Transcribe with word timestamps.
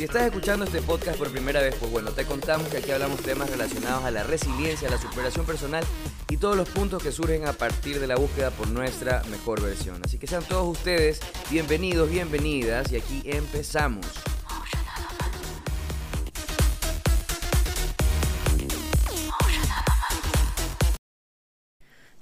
Si 0.00 0.04
estás 0.04 0.22
escuchando 0.22 0.64
este 0.64 0.80
podcast 0.80 1.18
por 1.18 1.30
primera 1.30 1.60
vez, 1.60 1.74
pues 1.74 1.92
bueno, 1.92 2.10
te 2.12 2.24
contamos 2.24 2.68
que 2.68 2.78
aquí 2.78 2.90
hablamos 2.90 3.20
temas 3.20 3.50
relacionados 3.50 4.02
a 4.02 4.10
la 4.10 4.22
resiliencia, 4.22 4.88
a 4.88 4.92
la 4.92 4.96
superación 4.96 5.44
personal 5.44 5.84
y 6.30 6.38
todos 6.38 6.56
los 6.56 6.70
puntos 6.70 7.02
que 7.02 7.12
surgen 7.12 7.46
a 7.46 7.52
partir 7.52 8.00
de 8.00 8.06
la 8.06 8.16
búsqueda 8.16 8.50
por 8.50 8.66
nuestra 8.68 9.22
mejor 9.24 9.60
versión. 9.60 10.00
Así 10.02 10.18
que 10.18 10.26
sean 10.26 10.42
todos 10.42 10.66
ustedes 10.66 11.20
bienvenidos, 11.50 12.08
bienvenidas 12.08 12.90
y 12.90 12.96
aquí 12.96 13.20
empezamos. 13.26 14.06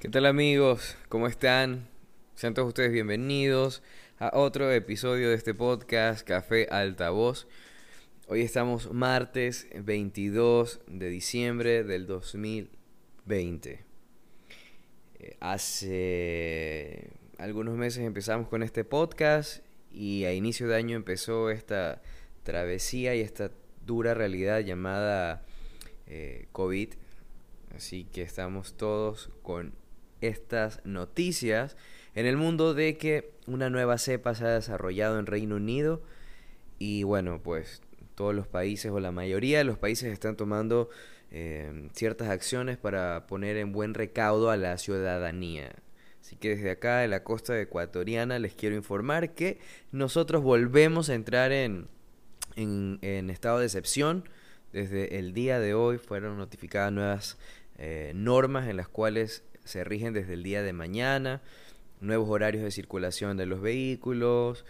¿Qué 0.01 0.09
tal 0.09 0.27
amigos? 0.27 0.97
¿Cómo 1.09 1.29
están? 1.29 1.87
Sean 2.35 2.55
todos 2.55 2.67
ustedes 2.67 2.91
bienvenidos 2.91 3.83
a 4.19 4.37
otro 4.37 4.73
episodio 4.73 5.29
de 5.29 5.37
este 5.37 5.55
podcast 5.55 6.27
Café 6.27 6.67
Altavoz. 6.73 7.47
Hoy 8.31 8.43
estamos 8.43 8.93
martes 8.93 9.67
22 9.75 10.83
de 10.87 11.09
diciembre 11.09 11.83
del 11.83 12.07
2020. 12.07 13.87
Eh, 15.19 15.37
hace 15.41 17.11
algunos 17.39 17.79
meses 17.79 18.05
empezamos 18.05 18.47
con 18.49 18.63
este 18.63 18.85
podcast 18.85 19.65
y 19.91 20.27
a 20.27 20.35
inicio 20.35 20.69
de 20.69 20.77
año 20.77 20.95
empezó 20.95 21.49
esta 21.49 22.03
travesía 22.43 23.15
y 23.15 23.23
esta 23.23 23.51
dura 23.87 24.13
realidad 24.13 24.61
llamada 24.61 25.43
eh, 26.07 26.49
COVID. 26.53 26.91
Así 27.75 28.05
que 28.05 28.21
estamos 28.21 28.77
todos 28.77 29.31
con 29.41 29.73
estas 30.21 30.85
noticias 30.85 31.79
en 32.15 32.27
el 32.27 32.37
mundo 32.37 32.75
de 32.75 32.99
que 32.99 33.33
una 33.47 33.71
nueva 33.71 33.97
cepa 33.97 34.35
se 34.35 34.45
ha 34.45 34.51
desarrollado 34.51 35.19
en 35.19 35.25
Reino 35.25 35.57
Unido 35.57 36.03
y 36.79 37.05
bueno, 37.05 37.41
pues 37.43 37.81
todos 38.19 38.35
los 38.35 38.49
países 38.49 38.91
o 38.91 38.99
la 38.99 39.13
mayoría 39.13 39.59
de 39.59 39.65
los 39.65 39.79
países 39.79 40.13
están 40.13 40.37
tomando 40.37 40.91
eh, 41.31 41.89
ciertas 41.93 42.29
acciones 42.31 42.77
para 42.77 43.29
poner 43.29 43.57
en 43.57 43.71
buen 43.71 43.95
recaudo 43.95 44.51
a 44.51 44.57
la 44.57 44.77
ciudadanía. 44.77 45.71
Así 46.21 46.35
que 46.35 46.49
desde 46.49 46.73
acá 46.73 46.99
de 46.99 47.07
la 47.07 47.23
costa 47.23 47.59
ecuatoriana 47.61 48.41
les 48.41 48.55
quiero 48.55 48.75
informar 48.75 49.35
que 49.35 49.61
nosotros 49.93 50.43
volvemos 50.43 51.11
a 51.11 51.15
entrar 51.15 51.53
en, 51.53 51.87
en, 52.57 53.31
estado 53.31 53.61
de 53.61 53.67
excepción. 53.67 54.29
Desde 54.73 55.21
el 55.21 55.33
día 55.33 55.61
de 55.61 55.75
hoy 55.75 55.99
fueron 55.99 56.39
notificadas 56.39 56.93
nuevas 56.93 57.39
eh, 57.77 58.11
normas 58.17 58.67
en 58.67 58.79
las 58.79 58.89
cuales 58.89 59.45
se 59.63 59.85
rigen 59.85 60.13
desde 60.13 60.35
el 60.35 60.43
día 60.43 60.63
de 60.63 60.73
mañana, 60.73 61.41
nuevos 62.01 62.29
horarios 62.29 62.65
de 62.65 62.73
circulación 62.73 63.37
de 63.37 63.47
los 63.47 63.61
vehículos, 63.61 64.65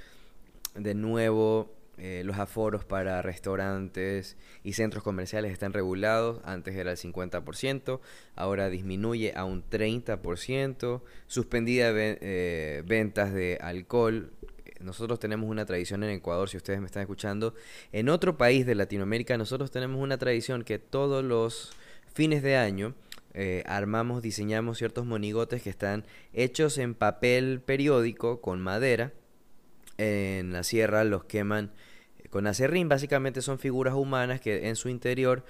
de 0.75 0.95
nuevo 0.95 1.78
eh, 1.99 2.23
los 2.25 2.39
aforos 2.39 2.85
para 2.85 3.23
restaurantes 3.23 4.37
y 4.63 4.75
centros 4.75 5.03
comerciales 5.03 5.53
están 5.53 5.73
regulados, 5.73 6.41
antes 6.45 6.77
era 6.77 6.93
el 6.93 6.97
50%, 6.97 8.01
ahora 8.37 8.71
disminuye 8.71 9.33
a 9.35 9.45
un 9.45 9.69
30%, 9.69 11.03
suspendida 11.27 11.91
eh, 11.95 12.83
ventas 12.87 13.33
de 13.33 13.59
alcohol. 13.61 14.33
Nosotros 14.81 15.19
tenemos 15.19 15.51
una 15.51 15.67
tradición 15.67 16.05
en 16.05 16.11
Ecuador, 16.11 16.49
si 16.49 16.57
ustedes 16.57 16.81
me 16.81 16.87
están 16.87 17.03
escuchando, 17.03 17.55
en 17.91 18.09
otro 18.09 18.37
país 18.37 18.65
de 18.65 18.77
Latinoamérica 18.77 19.37
nosotros 19.37 19.73
tenemos 19.73 20.01
una 20.01 20.19
tradición 20.19 20.63
que 20.63 20.79
todos 20.79 21.25
los 21.25 21.73
fines 22.15 22.43
de 22.43 22.57
año 22.57 22.95
eh, 23.35 23.63
armamos, 23.67 24.23
diseñamos 24.23 24.79
ciertos 24.79 25.07
monigotes 25.07 25.63
que 25.63 25.71
están 25.71 26.05
hechos 26.33 26.79
en 26.79 26.95
papel 26.95 27.61
periódico 27.61 28.41
con 28.41 28.61
madera. 28.61 29.13
En 29.97 30.53
la 30.53 30.63
sierra 30.63 31.05
los 31.05 31.25
queman 31.25 31.73
con 32.31 32.47
acerrín. 32.47 32.89
Básicamente 32.89 33.43
son 33.43 33.59
figuras 33.59 33.95
humanas 33.95 34.41
que 34.41 34.69
en 34.69 34.77
su 34.77 34.89
interior 34.89 35.45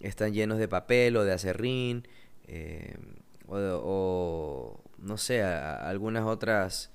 están 0.00 0.32
llenos 0.32 0.58
de 0.58 0.68
papel 0.68 1.16
o 1.16 1.24
de 1.24 1.32
acerrín. 1.32 2.06
Eh, 2.46 2.96
o, 3.48 4.80
no 4.98 5.16
sé, 5.16 5.42
algunas 5.42 6.24
otras 6.24 6.90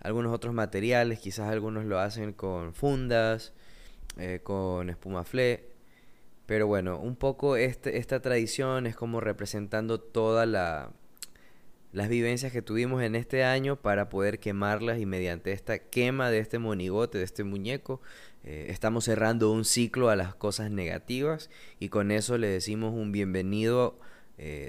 algunos 0.00 0.32
otros 0.32 0.54
materiales, 0.54 1.18
quizás 1.18 1.50
algunos 1.50 1.84
lo 1.84 1.98
hacen 1.98 2.32
con 2.32 2.74
fundas, 2.74 3.52
eh, 4.18 4.40
con 4.42 4.90
espuma 4.90 5.24
fle, 5.24 5.64
pero 6.46 6.66
bueno, 6.66 6.98
un 6.98 7.16
poco 7.16 7.56
este, 7.56 7.98
esta 7.98 8.20
tradición 8.20 8.86
es 8.86 8.94
como 8.94 9.20
representando 9.20 10.00
todas 10.00 10.46
la, 10.46 10.90
las 11.96 12.10
vivencias 12.10 12.52
que 12.52 12.60
tuvimos 12.60 13.02
en 13.02 13.14
este 13.14 13.42
año 13.42 13.76
para 13.76 14.10
poder 14.10 14.38
quemarlas 14.38 15.00
y 15.00 15.06
mediante 15.06 15.52
esta 15.52 15.78
quema 15.78 16.30
de 16.30 16.40
este 16.40 16.58
monigote, 16.58 17.16
de 17.16 17.24
este 17.24 17.42
muñeco, 17.42 18.02
eh, 18.44 18.66
estamos 18.68 19.06
cerrando 19.06 19.50
un 19.50 19.64
ciclo 19.64 20.10
a 20.10 20.14
las 20.14 20.34
cosas 20.34 20.70
negativas 20.70 21.48
y 21.80 21.88
con 21.88 22.10
eso 22.10 22.36
le 22.36 22.48
decimos 22.48 22.92
un 22.92 23.12
bienvenido 23.12 23.98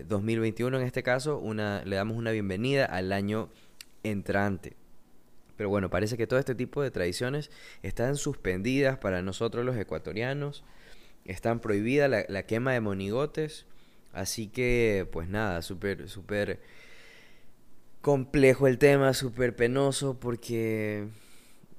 2021 0.08 0.78
eh, 0.78 0.80
en 0.80 0.88
este 0.88 1.04
caso, 1.04 1.38
una, 1.38 1.84
le 1.84 1.98
damos 1.98 2.16
una 2.16 2.32
bienvenida 2.32 2.86
al 2.86 3.12
año 3.12 3.50
entrante. 4.04 4.78
Pero 5.58 5.68
bueno, 5.68 5.90
parece 5.90 6.16
que 6.16 6.28
todo 6.28 6.40
este 6.40 6.56
tipo 6.56 6.82
de 6.82 6.92
tradiciones 6.92 7.52
están 7.84 8.16
suspendidas 8.16 9.00
para 9.00 9.22
nosotros 9.22 9.66
los 9.66 9.76
ecuatorianos 9.76 10.64
están 11.26 11.60
prohibida 11.60 12.08
la, 12.08 12.44
quema 12.44 12.72
de 12.72 12.80
monigotes. 12.80 13.66
Así 14.14 14.48
que, 14.48 15.06
pues 15.12 15.28
nada, 15.28 15.62
súper, 15.62 16.08
súper 16.08 16.62
complejo 18.08 18.68
el 18.68 18.78
tema, 18.78 19.14
súper 19.14 19.54
penoso 19.54 20.18
porque, 20.18 21.10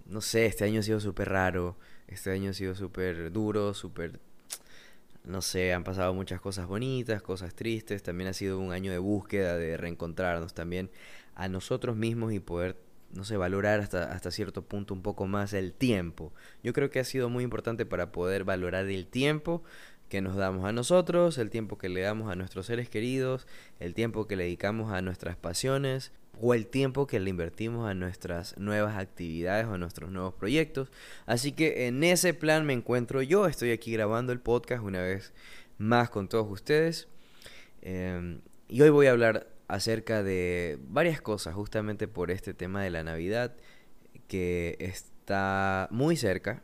no 0.04 0.20
sé, 0.20 0.44
este 0.44 0.64
año 0.64 0.80
ha 0.80 0.82
sido 0.82 1.00
súper 1.00 1.30
raro, 1.30 1.78
este 2.06 2.30
año 2.30 2.50
ha 2.50 2.52
sido 2.52 2.74
súper 2.74 3.32
duro, 3.32 3.72
súper, 3.72 4.20
no 5.24 5.40
sé, 5.40 5.72
han 5.72 5.84
pasado 5.84 6.12
muchas 6.12 6.38
cosas 6.38 6.66
bonitas, 6.66 7.22
cosas 7.22 7.54
tristes, 7.54 8.02
también 8.02 8.28
ha 8.28 8.34
sido 8.34 8.58
un 8.60 8.72
año 8.72 8.92
de 8.92 8.98
búsqueda, 8.98 9.56
de 9.56 9.78
reencontrarnos 9.78 10.52
también 10.52 10.90
a 11.34 11.48
nosotros 11.48 11.96
mismos 11.96 12.34
y 12.34 12.40
poder 12.40 12.76
no 13.10 13.24
sé, 13.24 13.38
valorar 13.38 13.80
hasta, 13.80 14.12
hasta 14.12 14.30
cierto 14.30 14.60
punto 14.60 14.92
un 14.92 15.00
poco 15.00 15.26
más 15.26 15.54
el 15.54 15.72
tiempo. 15.72 16.34
Yo 16.62 16.74
creo 16.74 16.90
que 16.90 17.00
ha 17.00 17.04
sido 17.04 17.30
muy 17.30 17.42
importante 17.42 17.86
para 17.86 18.12
poder 18.12 18.44
valorar 18.44 18.84
el 18.84 19.06
tiempo 19.06 19.62
que 20.08 20.20
nos 20.20 20.36
damos 20.36 20.64
a 20.64 20.72
nosotros, 20.72 21.38
el 21.38 21.50
tiempo 21.50 21.78
que 21.78 21.88
le 21.88 22.00
damos 22.00 22.30
a 22.30 22.34
nuestros 22.34 22.66
seres 22.66 22.88
queridos, 22.88 23.46
el 23.78 23.94
tiempo 23.94 24.26
que 24.26 24.36
le 24.36 24.44
dedicamos 24.44 24.92
a 24.92 25.02
nuestras 25.02 25.36
pasiones 25.36 26.12
o 26.40 26.54
el 26.54 26.66
tiempo 26.66 27.06
que 27.06 27.20
le 27.20 27.30
invertimos 27.30 27.88
a 27.88 27.94
nuestras 27.94 28.56
nuevas 28.58 28.96
actividades 28.96 29.66
o 29.66 29.74
a 29.74 29.78
nuestros 29.78 30.10
nuevos 30.10 30.34
proyectos. 30.34 30.90
Así 31.26 31.52
que 31.52 31.86
en 31.86 32.02
ese 32.04 32.34
plan 32.34 32.64
me 32.64 32.72
encuentro 32.72 33.22
yo, 33.22 33.46
estoy 33.46 33.72
aquí 33.72 33.92
grabando 33.92 34.32
el 34.32 34.40
podcast 34.40 34.82
una 34.82 35.02
vez 35.02 35.32
más 35.78 36.10
con 36.10 36.28
todos 36.28 36.50
ustedes. 36.50 37.08
Em, 37.82 38.40
y 38.68 38.80
hoy 38.82 38.90
voy 38.90 39.06
a 39.06 39.12
hablar 39.12 39.48
acerca 39.68 40.22
de 40.22 40.78
varias 40.88 41.20
cosas 41.20 41.54
justamente 41.54 42.08
por 42.08 42.30
este 42.30 42.54
tema 42.54 42.82
de 42.82 42.90
la 42.90 43.02
Navidad 43.02 43.54
que 44.28 44.76
está 44.80 45.88
muy 45.90 46.16
cerca. 46.16 46.62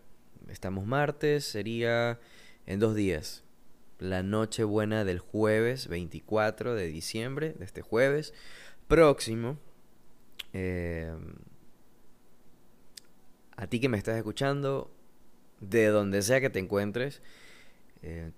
Estamos 0.49 0.87
martes, 0.87 1.45
sería 1.45 2.19
en 2.67 2.81
dos 2.81 2.95
días. 2.95 3.43
La 3.99 4.23
noche 4.23 4.65
buena 4.65 5.05
del 5.05 5.19
jueves 5.19 5.89
24 5.89 6.75
de 6.75 6.87
diciembre, 6.87 7.55
de 7.59 7.65
este 7.65 7.83
jueves 7.83 8.35
próximo. 8.89 9.59
Em, 10.53 11.35
a 13.57 13.67
ti 13.67 13.81
que 13.81 13.89
me 13.89 13.99
estás 13.99 14.17
escuchando, 14.17 14.91
de 15.61 15.87
donde 15.87 16.23
sea 16.23 16.41
que 16.41 16.51
te 16.51 16.59
encuentres, 16.59 17.23
eh, 18.03 18.33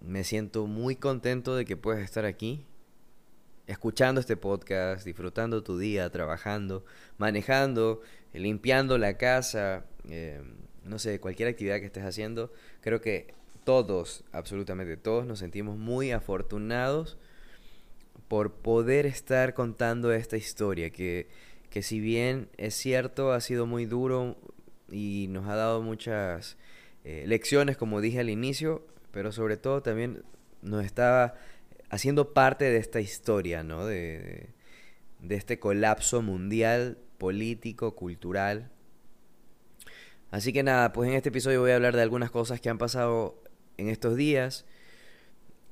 me 0.00 0.24
siento 0.24 0.66
muy 0.66 0.96
contento 0.96 1.56
de 1.56 1.64
que 1.64 1.76
puedas 1.76 2.02
estar 2.02 2.24
aquí 2.24 2.64
escuchando 3.66 4.20
este 4.20 4.36
podcast, 4.36 5.04
disfrutando 5.04 5.62
tu 5.62 5.78
día, 5.78 6.10
trabajando, 6.10 6.84
manejando, 7.18 8.00
limpiando 8.32 8.98
la 8.98 9.16
casa, 9.16 9.86
eh, 10.08 10.42
no 10.84 10.98
sé, 10.98 11.20
cualquier 11.20 11.48
actividad 11.48 11.78
que 11.78 11.86
estés 11.86 12.04
haciendo, 12.04 12.52
creo 12.82 13.00
que 13.00 13.34
todos, 13.64 14.24
absolutamente 14.32 14.98
todos, 14.98 15.24
nos 15.24 15.38
sentimos 15.38 15.78
muy 15.78 16.10
afortunados 16.10 17.16
por 18.28 18.52
poder 18.52 19.06
estar 19.06 19.54
contando 19.54 20.12
esta 20.12 20.36
historia, 20.36 20.90
que, 20.90 21.28
que 21.70 21.82
si 21.82 22.00
bien 22.00 22.48
es 22.58 22.74
cierto, 22.74 23.32
ha 23.32 23.40
sido 23.40 23.66
muy 23.66 23.86
duro 23.86 24.36
y 24.90 25.28
nos 25.30 25.48
ha 25.48 25.56
dado 25.56 25.80
muchas 25.80 26.58
eh, 27.04 27.24
lecciones, 27.26 27.76
como 27.76 28.00
dije 28.00 28.20
al 28.20 28.30
inicio, 28.30 28.86
pero 29.10 29.32
sobre 29.32 29.56
todo 29.56 29.82
también 29.82 30.22
nos 30.60 30.84
estaba 30.84 31.34
haciendo 31.90 32.32
parte 32.32 32.64
de 32.64 32.78
esta 32.78 33.00
historia, 33.00 33.62
¿no? 33.62 33.86
De, 33.86 34.48
de 35.20 35.34
este 35.36 35.58
colapso 35.58 36.22
mundial, 36.22 36.98
político, 37.18 37.94
cultural. 37.94 38.70
Así 40.32 40.52
que 40.52 40.62
nada, 40.62 40.92
pues 40.92 41.10
en 41.10 41.14
este 41.14 41.28
episodio 41.28 41.60
voy 41.60 41.72
a 41.72 41.76
hablar 41.76 41.94
de 41.94 42.02
algunas 42.02 42.30
cosas 42.30 42.60
que 42.60 42.70
han 42.70 42.78
pasado 42.78 43.40
en 43.76 43.88
estos 43.90 44.16
días 44.16 44.64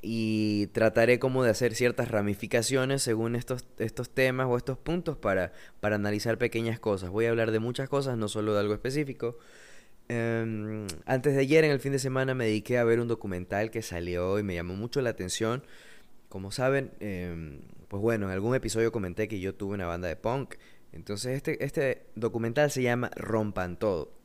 y 0.02 0.66
trataré 0.68 1.18
como 1.18 1.42
de 1.42 1.50
hacer 1.50 1.74
ciertas 1.74 2.08
ramificaciones 2.10 3.02
según 3.02 3.36
estos, 3.36 3.64
estos 3.78 4.10
temas 4.10 4.48
o 4.48 4.58
estos 4.58 4.76
puntos 4.76 5.16
para, 5.16 5.52
para 5.80 5.96
analizar 5.96 6.36
pequeñas 6.36 6.78
cosas. 6.78 7.08
Voy 7.08 7.24
a 7.24 7.30
hablar 7.30 7.52
de 7.52 7.58
muchas 7.58 7.88
cosas, 7.88 8.18
no 8.18 8.28
solo 8.28 8.52
de 8.52 8.60
algo 8.60 8.74
específico. 8.74 9.38
Em, 10.08 10.86
antes 11.06 11.34
de 11.34 11.40
ayer, 11.40 11.64
en 11.64 11.70
el 11.70 11.80
fin 11.80 11.92
de 11.92 11.98
semana, 11.98 12.34
me 12.34 12.44
dediqué 12.44 12.76
a 12.76 12.84
ver 12.84 13.00
un 13.00 13.08
documental 13.08 13.70
que 13.70 13.80
salió 13.80 14.38
y 14.38 14.42
me 14.42 14.54
llamó 14.54 14.74
mucho 14.74 15.00
la 15.00 15.08
atención. 15.10 15.62
Como 16.28 16.52
saben, 16.52 16.92
em, 17.00 17.62
pues 17.88 18.02
bueno, 18.02 18.26
en 18.26 18.32
algún 18.32 18.54
episodio 18.54 18.92
comenté 18.92 19.26
que 19.26 19.40
yo 19.40 19.54
tuve 19.54 19.74
una 19.74 19.86
banda 19.86 20.08
de 20.08 20.16
punk. 20.16 20.56
Entonces 20.92 21.34
este, 21.36 21.64
este 21.64 22.06
documental 22.14 22.70
se 22.70 22.82
llama 22.82 23.10
Rompan 23.16 23.78
Todo. 23.78 24.19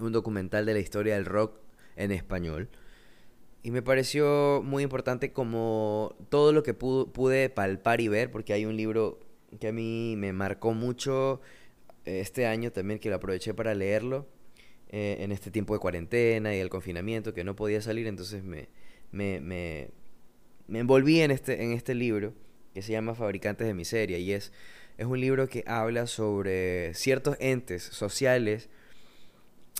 Un 0.00 0.12
documental 0.12 0.66
de 0.66 0.74
la 0.74 0.80
historia 0.80 1.14
del 1.14 1.24
rock 1.24 1.58
en 1.96 2.12
español. 2.12 2.68
Y 3.62 3.70
me 3.70 3.82
pareció 3.82 4.62
muy 4.62 4.82
importante 4.82 5.32
como 5.32 6.14
todo 6.28 6.52
lo 6.52 6.62
que 6.62 6.74
pude 6.74 7.48
palpar 7.48 8.00
y 8.00 8.08
ver, 8.08 8.30
porque 8.30 8.52
hay 8.52 8.66
un 8.66 8.76
libro 8.76 9.20
que 9.58 9.68
a 9.68 9.72
mí 9.72 10.16
me 10.18 10.32
marcó 10.32 10.74
mucho 10.74 11.40
eh, 12.04 12.20
este 12.20 12.46
año 12.46 12.72
también, 12.72 12.98
que 12.98 13.08
lo 13.08 13.16
aproveché 13.16 13.54
para 13.54 13.74
leerlo 13.74 14.26
eh, 14.90 15.16
en 15.20 15.32
este 15.32 15.50
tiempo 15.50 15.74
de 15.74 15.80
cuarentena 15.80 16.54
y 16.54 16.58
el 16.58 16.68
confinamiento, 16.68 17.32
que 17.32 17.44
no 17.44 17.56
podía 17.56 17.80
salir, 17.80 18.06
entonces 18.06 18.44
me, 18.44 18.68
me, 19.12 19.40
me, 19.40 19.90
me 20.66 20.80
envolví 20.80 21.20
en 21.20 21.30
este, 21.30 21.62
en 21.62 21.72
este 21.72 21.94
libro 21.94 22.34
que 22.74 22.82
se 22.82 22.92
llama 22.92 23.14
Fabricantes 23.14 23.66
de 23.66 23.74
Miseria 23.74 24.18
y 24.18 24.32
es, 24.32 24.52
es 24.98 25.06
un 25.06 25.20
libro 25.20 25.48
que 25.48 25.64
habla 25.66 26.06
sobre 26.06 26.92
ciertos 26.94 27.36
entes 27.40 27.82
sociales 27.82 28.68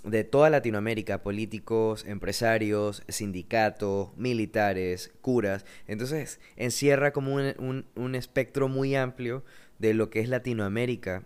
de 0.04 0.22
toda 0.22 0.50
Latinoamérica, 0.50 1.22
políticos, 1.22 2.04
empresarios, 2.06 3.02
sindicatos, 3.08 4.16
militares, 4.16 5.12
curas. 5.20 5.64
Entonces 5.86 6.40
encierra 6.56 7.12
como 7.12 7.34
un, 7.34 8.14
espectro 8.14 8.68
muy 8.68 8.94
amplio 8.94 9.44
de 9.78 9.94
lo 9.94 10.10
que 10.10 10.20
es 10.20 10.28
Latinoamérica 10.28 11.24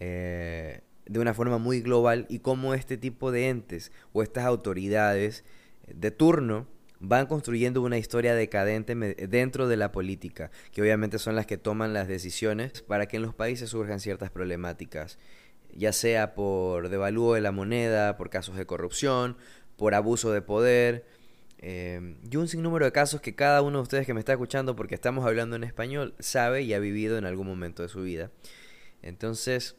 eh, 0.00 0.80
de 1.06 1.20
una 1.20 1.34
forma 1.34 1.58
muy 1.58 1.80
global 1.80 2.26
y 2.28 2.40
cómo 2.40 2.74
este 2.74 2.96
tipo 2.96 3.30
de 3.30 3.48
entes 3.48 3.92
o 4.12 4.22
estas 4.22 4.44
autoridades 4.44 5.44
de 5.86 6.10
turno 6.10 6.66
van 6.98 7.26
construyendo 7.26 7.82
una 7.82 7.98
historia 7.98 8.34
decadente 8.34 8.94
dentro 8.94 9.68
de 9.68 9.76
la 9.76 9.92
política, 9.92 10.50
que 10.72 10.80
obviamente 10.80 11.18
son 11.18 11.36
las 11.36 11.46
que 11.46 11.58
toman 11.58 11.92
las 11.92 12.08
decisiones 12.08 12.82
para 12.82 13.06
que 13.06 13.16
en 13.16 13.22
los 13.22 13.34
países 13.34 13.70
surjan 13.70 14.00
ciertas 14.00 14.30
problemáticas 14.30 15.18
ya 15.76 15.92
sea 15.92 16.34
por 16.34 16.88
devalúo 16.88 17.34
de 17.34 17.40
la 17.40 17.52
moneda, 17.52 18.16
por 18.16 18.30
casos 18.30 18.56
de 18.56 18.66
corrupción, 18.66 19.36
por 19.76 19.94
abuso 19.94 20.32
de 20.32 20.42
poder, 20.42 21.04
eh, 21.58 22.16
y 22.30 22.36
un 22.36 22.48
sinnúmero 22.48 22.84
de 22.84 22.92
casos 22.92 23.20
que 23.20 23.34
cada 23.34 23.62
uno 23.62 23.78
de 23.78 23.82
ustedes 23.82 24.06
que 24.06 24.14
me 24.14 24.20
está 24.20 24.32
escuchando, 24.32 24.76
porque 24.76 24.94
estamos 24.94 25.26
hablando 25.26 25.56
en 25.56 25.64
español, 25.64 26.14
sabe 26.18 26.62
y 26.62 26.74
ha 26.74 26.78
vivido 26.78 27.18
en 27.18 27.24
algún 27.24 27.46
momento 27.46 27.82
de 27.82 27.88
su 27.88 28.02
vida. 28.02 28.30
Entonces, 29.02 29.76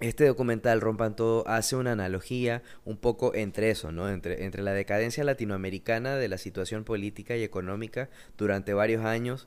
este 0.00 0.26
documental 0.26 0.80
Rompan 0.80 1.14
Todo 1.14 1.46
hace 1.46 1.76
una 1.76 1.92
analogía 1.92 2.62
un 2.84 2.96
poco 2.96 3.34
entre 3.34 3.70
eso, 3.70 3.92
¿no? 3.92 4.08
Entre, 4.08 4.44
entre 4.44 4.62
la 4.62 4.72
decadencia 4.72 5.24
latinoamericana 5.24 6.16
de 6.16 6.28
la 6.28 6.38
situación 6.38 6.84
política 6.84 7.36
y 7.36 7.44
económica 7.44 8.08
durante 8.36 8.74
varios 8.74 9.04
años, 9.04 9.46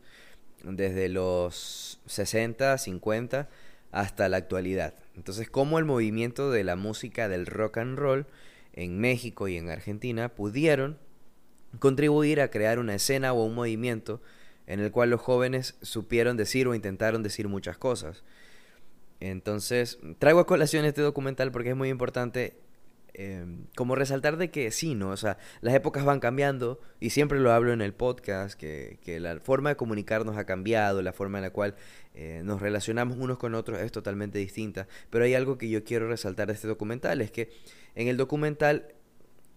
desde 0.64 1.10
los 1.10 2.00
60, 2.06 2.78
50, 2.78 3.50
hasta 3.92 4.30
la 4.30 4.38
actualidad. 4.38 4.94
Entonces, 5.16 5.50
cómo 5.50 5.80
el 5.80 5.86
movimiento 5.86 6.52
de 6.52 6.64
la 6.64 6.76
música 6.76 7.28
del 7.28 7.46
rock 7.46 7.78
and 7.78 7.98
roll 7.98 8.26
en 8.74 9.00
México 9.00 9.48
y 9.48 9.58
en 9.58 9.70
Argentina 9.70 10.30
pudieron 10.30 10.98
contribuir 11.80 12.42
a 12.42 12.50
crear 12.50 12.80
una 12.80 12.96
escena 12.96 13.34
o 13.34 13.44
un 13.44 13.56
movimiento 13.56 14.22
en 14.68 14.80
el 14.80 14.92
cual 14.92 15.10
los 15.10 15.22
jóvenes 15.22 15.76
supieron 15.82 16.38
decir 16.38 16.68
o 16.68 16.76
intentaron 16.76 17.24
decir 17.24 17.48
muchas 17.48 17.78
cosas. 17.78 18.24
Entonces, 19.20 19.98
traigo 20.20 20.40
a 20.40 20.48
colación 20.48 20.86
este 20.86 21.02
documental 21.02 21.52
porque 21.52 21.72
es 21.72 21.76
muy 21.76 21.90
importante 21.90 22.56
Em, 23.20 23.66
como 23.76 23.96
resaltar 23.96 24.38
de 24.38 24.52
que 24.52 24.70
sí, 24.70 24.94
¿no? 24.94 25.10
O 25.10 25.18
sea, 25.18 25.40
las 25.62 25.74
épocas 25.74 26.06
van 26.06 26.20
cambiando 26.20 26.80
y 27.00 27.10
siempre 27.10 27.40
lo 27.40 27.52
hablo 27.52 27.74
en 27.74 27.82
el 27.82 27.92
podcast, 27.92 28.54
que, 28.54 29.00
que 29.02 29.20
la 29.20 29.40
forma 29.40 29.70
de 29.70 29.76
comunicarnos 29.76 30.38
ha 30.38 30.46
cambiado, 30.46 31.02
la 31.02 31.14
forma 31.14 31.40
en 31.40 31.42
la 31.42 31.50
cual 31.50 31.74
eh, 32.14 32.42
nos 32.46 32.62
relacionamos 32.62 33.18
unos 33.18 33.40
con 33.40 33.56
otros 33.56 33.80
es 33.80 33.92
totalmente 33.92 34.38
distinta. 34.38 34.88
Pero 35.10 35.26
hay 35.26 35.34
algo 35.34 35.58
que 35.58 35.68
yo 35.68 35.84
quiero 35.84 36.08
resaltar 36.08 36.46
de 36.46 36.54
este 36.54 36.68
documental, 36.68 37.22
es 37.22 37.32
que 37.32 37.50
en 37.96 38.08
el 38.08 38.18
documental 38.18 38.94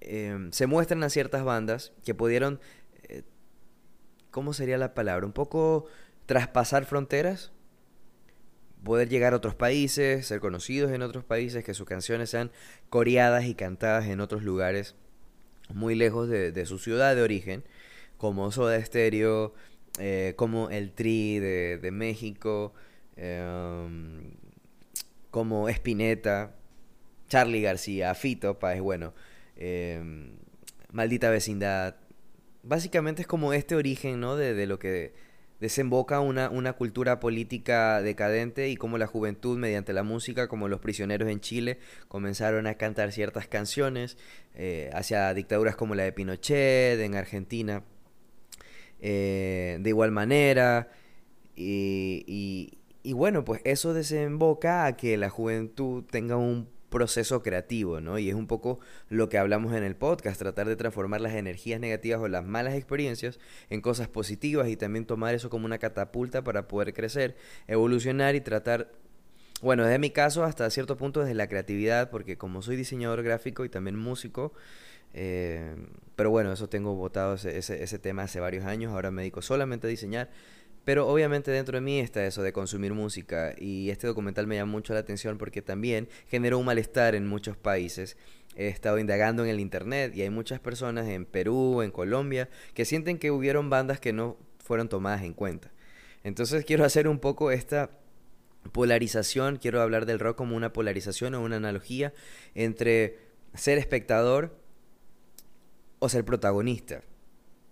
em, 0.01 0.51
se 0.53 0.67
muestran 0.67 1.03
a 1.03 1.11
ciertas 1.11 1.45
bandas 1.45 1.93
que 2.03 2.15
pudieron, 2.15 2.61
eh, 3.11 3.25
¿cómo 4.31 4.55
sería 4.55 4.79
la 4.79 4.95
palabra? 4.95 5.27
Un 5.27 5.35
poco 5.35 5.85
traspasar 6.25 6.87
fronteras 6.87 7.53
poder 8.85 9.09
llegar 9.09 9.33
a 9.33 9.37
otros 9.37 9.55
países, 9.55 10.27
ser 10.27 10.41
conocidos 10.41 10.93
en 10.93 11.03
otros 11.03 11.25
países, 11.25 11.65
que 11.65 11.75
sus 11.75 11.87
canciones 11.87 12.31
sean 12.31 12.51
coreadas 12.89 13.45
y 13.45 13.55
cantadas 13.55 14.07
en 14.07 14.21
otros 14.21 14.43
lugares 14.43 14.95
muy 15.75 15.95
lejos 15.95 16.29
de, 16.29 16.67
su 16.67 16.79
ciudad 16.79 17.15
de 17.15 17.23
origen, 17.23 17.65
como 18.17 18.51
Soda 18.51 18.83
Stereo, 18.85 19.55
eh, 19.99 20.35
como 20.37 20.71
El 20.71 20.93
Tri 20.93 21.39
de, 21.39 21.91
México, 21.93 22.75
em, 23.17 24.33
como 25.31 25.69
Spinetta, 25.69 26.57
Charlie 27.29 27.63
García, 27.63 28.15
Fito, 28.15 28.59
es 28.73 28.81
bueno, 28.81 29.15
em, 29.57 30.37
Maldita 30.93 31.31
Vecindad. 31.31 31.97
Básicamente 32.63 33.23
es 33.23 33.29
como 33.29 33.53
este 33.53 33.75
origen, 33.77 34.21
¿no? 34.21 34.37
De, 34.37 34.55
de 34.55 34.67
lo 34.67 34.79
que 34.79 35.15
desemboca 35.61 36.21
una, 36.21 36.51
una 36.51 36.73
cultura 36.73 37.21
política 37.21 38.01
decadente 38.03 38.71
y 38.71 38.77
como 38.77 38.99
la 38.99 39.07
juventud 39.07 39.59
mediante 39.59 39.93
la 39.93 40.03
música, 40.03 40.49
como 40.49 40.69
los 40.69 40.81
prisioneros 40.81 41.29
en 41.29 41.41
Chile, 41.41 41.79
comenzaron 42.09 42.67
a 42.67 42.75
cantar 42.75 43.13
ciertas 43.13 43.47
canciones 43.47 44.17
eh, 44.55 44.91
hacia 44.93 45.33
dictaduras 45.35 45.77
como 45.77 45.95
la 45.95 46.05
de 46.05 46.13
Pinochet 46.13 46.99
en 47.01 47.15
Argentina, 47.15 47.85
eh, 49.01 49.79
de 49.81 49.89
igual 49.91 50.11
manera, 50.11 50.89
y, 51.55 52.79
y 53.03 53.13
bueno, 53.13 53.45
pues 53.45 53.61
eso 53.65 53.95
desemboca 53.95 54.87
a 54.87 54.97
que 54.97 55.17
la 55.17 55.31
juventud 55.31 56.05
tenga 56.05 56.37
un 56.37 56.69
proceso 56.91 57.43
creativo, 57.43 58.01
¿no? 58.01 58.19
Y 58.19 58.29
es 58.29 58.35
un 58.35 58.47
poco 58.47 58.81
lo 59.09 59.29
que 59.29 59.39
hablamos 59.39 59.75
en 59.75 59.85
el 59.85 59.97
podcast, 59.97 60.39
tratar 60.39 60.69
de 60.69 60.77
transformar 60.77 61.21
las 61.21 61.35
energías 61.35 61.81
negativas 61.81 62.21
o 62.21 62.29
las 62.29 62.45
malas 62.45 62.75
experiencias 62.75 63.39
en 63.71 63.81
cosas 63.81 64.09
positivas 64.09 64.69
y 64.69 64.77
también 64.77 65.07
tomar 65.07 65.35
eso 65.35 65.49
como 65.49 65.65
una 65.65 65.79
catapulta 65.79 66.45
para 66.45 66.69
poder 66.69 66.93
crecer, 66.93 67.37
evolucionar 67.69 68.35
y 68.35 68.41
tratar, 68.41 68.91
bueno, 69.63 69.85
desde 69.85 69.99
mi 69.99 70.11
caso 70.11 70.45
hasta 70.45 70.69
cierto 70.69 70.97
punto 70.97 71.21
desde 71.21 71.35
la 71.35 71.49
creatividad, 71.49 72.11
porque 72.11 72.37
como 72.37 72.61
soy 72.61 72.77
diseñador 72.77 73.23
gráfico 73.23 73.65
y 73.65 73.69
también 73.69 73.97
músico, 73.97 74.53
eh, 75.15 75.75
pero 76.17 76.31
bueno, 76.31 76.53
eso 76.53 76.69
tengo 76.69 76.95
votado 76.95 77.35
ese, 77.35 77.57
ese, 77.57 77.83
ese 77.83 77.99
tema 77.99 78.25
hace 78.25 78.41
varios 78.41 78.65
años, 78.65 78.93
ahora 78.93 79.11
me 79.11 79.23
dedico 79.23 79.43
solamente 79.43 79.87
a 79.87 79.91
diseñar 79.91 80.29
pero 80.91 81.07
obviamente 81.07 81.53
dentro 81.53 81.77
de 81.77 81.83
mí 81.83 82.01
está 82.01 82.27
eso 82.27 82.43
de 82.43 82.53
consumir 82.53 82.95
música 82.95 83.55
y 83.57 83.91
este 83.91 84.09
documental 84.09 84.49
me 84.49 84.57
llama 84.57 84.73
mucho 84.73 84.93
la 84.93 84.99
atención 84.99 85.39
porque 85.39 85.63
también 85.63 86.09
generó 86.27 86.59
un 86.59 86.67
malestar 86.67 87.15
en 87.15 87.29
muchos 87.29 87.57
países. 87.57 88.17
He 88.57 88.67
estado 88.67 88.99
indagando 88.99 89.45
en 89.45 89.51
el 89.51 89.61
internet 89.61 90.17
y 90.17 90.23
hay 90.23 90.31
muchas 90.31 90.59
personas 90.59 91.07
en 91.07 91.27
Perú, 91.27 91.83
en 91.83 91.93
Colombia, 91.93 92.49
que 92.75 92.85
sienten 92.85 93.19
que 93.19 93.31
hubieron 93.31 93.71
bandas 93.71 94.01
que 94.01 94.13
no 94.13 94.37
fueron 94.59 94.89
tomadas 94.89 95.23
en 95.23 95.33
cuenta. 95.33 95.71
Entonces 96.25 96.65
quiero 96.65 96.85
hacer 96.85 97.07
un 97.07 97.21
poco 97.21 97.53
esta 97.53 97.93
polarización, 98.73 99.59
quiero 99.59 99.83
hablar 99.83 100.07
del 100.07 100.19
rock 100.19 100.39
como 100.39 100.57
una 100.57 100.73
polarización 100.73 101.37
o 101.37 101.41
una 101.41 101.55
analogía 101.55 102.13
entre 102.57 103.17
ser 103.55 103.79
espectador 103.79 104.59
o 106.01 106.09
ser 106.09 106.25
protagonista. 106.25 107.03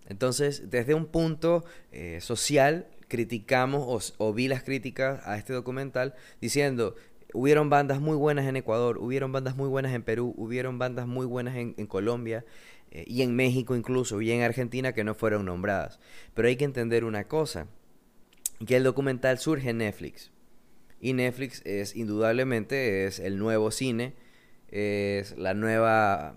Entonces, 0.06 0.70
desde 0.70 0.94
un 0.94 1.06
punto 1.06 1.64
eh, 1.90 2.20
social, 2.22 2.86
criticamos 3.08 4.14
o, 4.18 4.32
vi 4.32 4.48
las 4.48 4.62
críticas 4.62 5.26
a 5.26 5.36
este 5.36 5.52
documental 5.52 6.14
diciendo, 6.40 6.94
hubieron 7.32 7.70
bandas 7.70 8.00
muy 8.00 8.16
buenas 8.16 8.46
en 8.46 8.56
Ecuador, 8.56 8.98
hubieron 8.98 9.32
bandas 9.32 9.56
muy 9.56 9.68
buenas 9.68 9.92
en 9.94 10.02
Perú, 10.02 10.34
hubieron 10.36 10.78
bandas 10.78 11.06
muy 11.06 11.26
buenas 11.26 11.56
en, 11.56 11.74
Colombia 11.86 12.44
eh, 12.90 13.04
y 13.06 13.22
en 13.22 13.34
México 13.34 13.74
incluso, 13.74 14.20
y 14.20 14.30
en 14.30 14.42
Argentina 14.42 14.92
que 14.92 15.04
no 15.04 15.14
fueron 15.14 15.46
nombradas. 15.46 15.98
Pero 16.34 16.48
hay 16.48 16.56
que 16.56 16.64
entender 16.64 17.04
una 17.04 17.24
cosa, 17.24 17.66
que 18.66 18.76
el 18.76 18.84
documental 18.84 19.38
surge 19.38 19.70
en 19.70 19.78
Netflix. 19.78 20.30
Y 21.00 21.12
Netflix 21.12 21.62
es 21.64 21.94
indudablemente 21.94 23.06
es 23.06 23.20
el 23.20 23.38
nuevo 23.38 23.70
cine, 23.70 24.14
es 24.70 25.36
la 25.38 25.54
nueva 25.54 26.34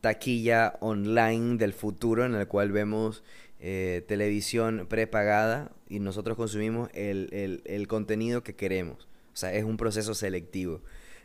taquilla 0.00 0.74
online 0.80 1.56
del 1.56 1.72
futuro 1.72 2.24
en 2.24 2.34
el 2.34 2.46
cual 2.46 2.72
vemos 2.72 3.22
eh, 3.60 4.04
televisión 4.06 4.86
prepagada 4.88 5.72
y 5.88 6.00
nosotros 6.00 6.36
consumimos 6.36 6.90
el, 6.94 7.62
el 7.64 7.88
contenido 7.88 8.42
que 8.42 8.54
queremos. 8.54 9.08
O 9.32 9.36
sea, 9.36 9.52
es 9.54 9.64
un 9.64 9.76
proceso 9.76 10.14
selectivo. 10.14 10.80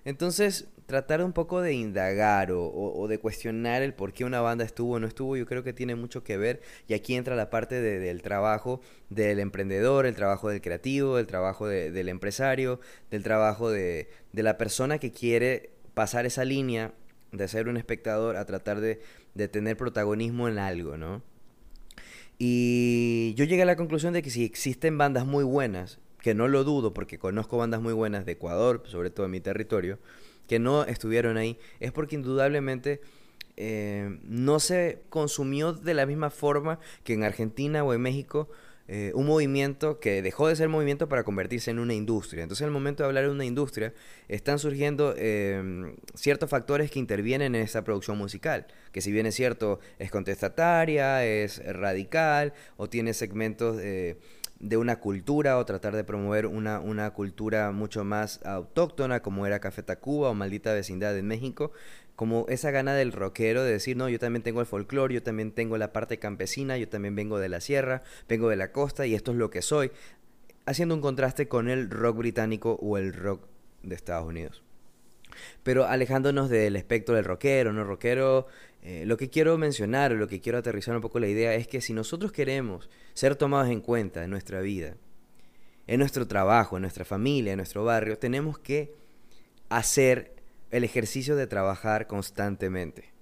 Entonces, 0.06 0.68
tratar 0.86 1.24
un 1.24 1.32
poco 1.34 1.62
de 1.62 1.74
indagar 1.74 2.52
o, 2.52 3.08
de 3.08 3.20
cuestionar 3.20 3.82
el 3.82 3.94
por 3.94 4.14
qué 4.14 4.26
una 4.26 4.42
banda 4.42 4.66
estuvo 4.66 4.96
o 4.96 5.00
no 5.00 5.08
estuvo, 5.08 5.38
yo 5.38 5.46
creo 5.46 5.64
que 5.64 5.74
tiene 5.74 5.96
mucho 5.96 6.24
que 6.24 6.38
ver. 6.38 6.62
Y 6.88 6.94
aquí 6.94 7.16
entra 7.16 7.36
la 7.36 7.50
parte 7.50 7.82
del 7.82 8.22
trabajo 8.22 8.82
del 9.10 9.40
emprendedor, 9.40 10.06
el 10.06 10.16
trabajo 10.16 10.50
del 10.50 10.62
creativo, 10.62 11.20
el 11.20 11.28
trabajo 11.28 11.68
del 11.68 12.10
empresario, 12.10 12.80
del 13.12 13.24
trabajo 13.24 13.72
de, 13.72 14.10
la 14.34 14.58
persona 14.58 15.00
que 15.00 15.12
quiere 15.12 15.72
pasar 15.94 16.26
esa 16.26 16.44
línea 16.44 16.94
de 17.32 17.48
ser 17.48 17.68
un 17.68 17.78
espectador 17.78 18.36
a 18.36 18.46
tratar 18.46 18.82
de, 18.82 19.02
de 19.34 19.48
tener 19.48 19.78
protagonismo 19.78 20.48
en 20.50 20.60
algo, 20.60 20.98
¿no? 20.98 21.24
Y 22.40 23.34
yo 23.36 23.46
llegué 23.46 23.62
a 23.62 23.66
la 23.66 23.76
conclusión 23.76 24.14
de 24.14 24.22
que 24.22 24.30
si 24.30 24.44
existen 24.44 24.98
bandas 24.98 25.26
muy 25.26 25.44
buenas 25.44 26.00
que 26.24 26.34
no 26.34 26.48
lo 26.48 26.64
dudo 26.64 26.94
porque 26.94 27.20
conozco 27.20 27.58
bandas 27.58 27.82
muy 27.82 27.94
buenas 27.94 28.26
de 28.26 28.32
Ecuador, 28.32 28.82
sobre 28.86 29.10
todo 29.10 29.26
en 29.26 29.34
mi 29.34 29.42
territorio, 29.42 30.00
que 30.48 30.58
no 30.58 30.86
estuvieron 30.86 31.36
ahí, 31.36 31.60
es 31.82 31.92
porque 31.92 32.16
indudablemente 32.16 33.02
eh, 33.58 34.20
no 34.24 34.60
se 34.60 35.02
consumió 35.10 35.74
de 35.74 35.94
la 35.94 36.06
misma 36.06 36.30
forma 36.30 36.80
que 37.04 37.14
en 37.14 37.24
Argentina 37.24 37.84
o 37.84 37.94
en 37.94 38.02
México 38.02 38.50
eh, 38.88 39.12
un 39.16 39.26
movimiento 39.26 40.00
que 40.00 40.22
dejó 40.22 40.48
de 40.48 40.56
ser 40.56 40.70
movimiento 40.70 41.08
para 41.08 41.24
convertirse 41.24 41.72
en 41.72 41.80
una 41.80 41.94
industria. 41.94 42.44
Entonces, 42.44 42.66
al 42.66 42.72
momento 42.72 43.04
de 43.04 43.08
hablar 43.08 43.24
de 43.24 43.30
una 43.30 43.46
industria, 43.46 43.94
están 44.28 44.60
surgiendo 44.60 45.14
eh, 45.18 45.96
ciertos 46.16 46.50
factores 46.50 46.92
que 46.92 47.00
intervienen 47.00 47.56
en 47.56 47.62
esa 47.62 47.84
producción 47.84 48.18
musical, 48.18 48.68
que 48.92 49.02
si 49.02 49.12
bien 49.12 49.26
es 49.26 49.36
cierto, 49.36 49.80
es 50.00 50.12
contestataria, 50.12 51.26
es 51.26 51.66
radical, 51.66 52.54
o 52.78 52.90
tiene 52.90 53.14
segmentos 53.14 53.78
de 54.64 54.78
una 54.78 55.02
cultura 55.02 55.58
o 55.58 55.66
tratar 55.66 55.94
de 55.94 56.06
promover 56.06 56.48
una, 56.48 56.80
una 56.80 57.12
cultura 57.12 57.72
mucho 57.72 58.06
más 58.06 58.40
autóctona 58.46 59.22
como 59.22 59.46
era 59.46 59.60
Café 59.60 59.84
Tacuba 59.84 60.30
o 60.30 60.34
Maldita 60.34 60.74
Vecindad 60.74 61.18
en 61.18 61.28
México, 61.28 61.74
como 62.16 62.46
esa 62.48 62.72
gana 62.72 62.94
del 62.94 63.12
rockero 63.12 63.64
de 63.64 63.74
decir, 63.74 63.98
no, 63.98 64.08
yo 64.08 64.20
también 64.20 64.42
tengo 64.42 64.62
el 64.62 64.66
folclore, 64.66 65.14
yo 65.14 65.22
también 65.22 65.52
tengo 65.52 65.78
la 65.78 65.92
parte 65.92 66.18
campesina, 66.18 66.78
yo 66.78 66.88
también 66.88 67.14
vengo 67.14 67.40
de 67.40 67.50
la 67.50 67.60
sierra, 67.60 68.04
vengo 68.30 68.48
de 68.48 68.56
la 68.56 68.72
costa 68.72 69.06
y 69.06 69.16
esto 69.16 69.32
es 69.32 69.38
lo 69.38 69.50
que 69.50 69.62
soy, 69.62 69.92
haciendo 70.66 70.96
un 70.96 71.02
contraste 71.02 71.50
con 71.50 71.68
el 71.68 71.90
rock 71.90 72.18
británico 72.18 72.80
o 72.82 72.98
el 72.98 73.14
rock 73.14 73.46
de 73.82 73.96
Estados 73.96 74.26
Unidos. 74.26 74.64
Pero 75.64 75.88
alejándonos 75.88 76.50
del 76.50 76.78
espectro 76.78 77.16
del 77.16 77.26
rockero, 77.26 77.74
no 77.74 77.84
rockero, 77.84 78.48
eh, 78.86 79.06
lo 79.06 79.16
que 79.16 79.30
quiero 79.30 79.58
mencionar, 79.58 80.12
lo 80.12 80.28
que 80.28 80.42
quiero 80.42 80.58
aterrizar 80.58 80.94
un 80.94 81.02
poco 81.02 81.18
la 81.18 81.30
idea 81.30 81.56
es 81.56 81.68
que 81.70 81.80
si 81.80 81.94
nosotros 81.94 82.34
queremos 82.34 82.90
ser 83.14 83.38
tomados 83.38 83.70
en 83.70 83.80
cuenta 83.80 84.26
en 84.26 84.30
nuestra 84.30 84.60
vida, 84.60 84.98
en 85.88 86.00
nuestro 86.00 86.28
trabajo, 86.28 86.76
en 86.76 86.82
nuestra 86.82 87.06
familia, 87.06 87.54
en 87.54 87.58
nuestro 87.58 87.86
barrio, 87.86 88.18
tenemos 88.18 88.60
que 88.60 88.94
hacer 89.70 90.34
el 90.70 90.84
ejercicio 90.84 91.38
de 91.38 91.48
trabajar 91.48 92.08
constantemente. 92.08 93.14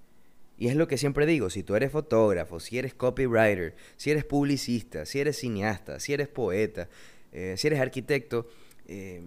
Y 0.58 0.68
es 0.68 0.76
lo 0.76 0.88
que 0.88 0.98
siempre 0.98 1.28
digo, 1.28 1.52
si 1.52 1.62
tú 1.62 1.76
eres 1.76 1.92
fotógrafo, 1.92 2.60
si 2.60 2.80
eres 2.80 2.96
copywriter, 2.96 3.76
si 3.98 4.10
eres 4.10 4.26
publicista, 4.26 5.06
si 5.06 5.20
eres 5.20 5.38
cineasta, 5.38 6.00
si 6.00 6.14
eres 6.14 6.28
poeta, 6.28 6.90
eh, 7.32 7.54
si 7.58 7.68
eres 7.68 7.80
arquitecto, 7.80 8.48
eh, 8.88 9.22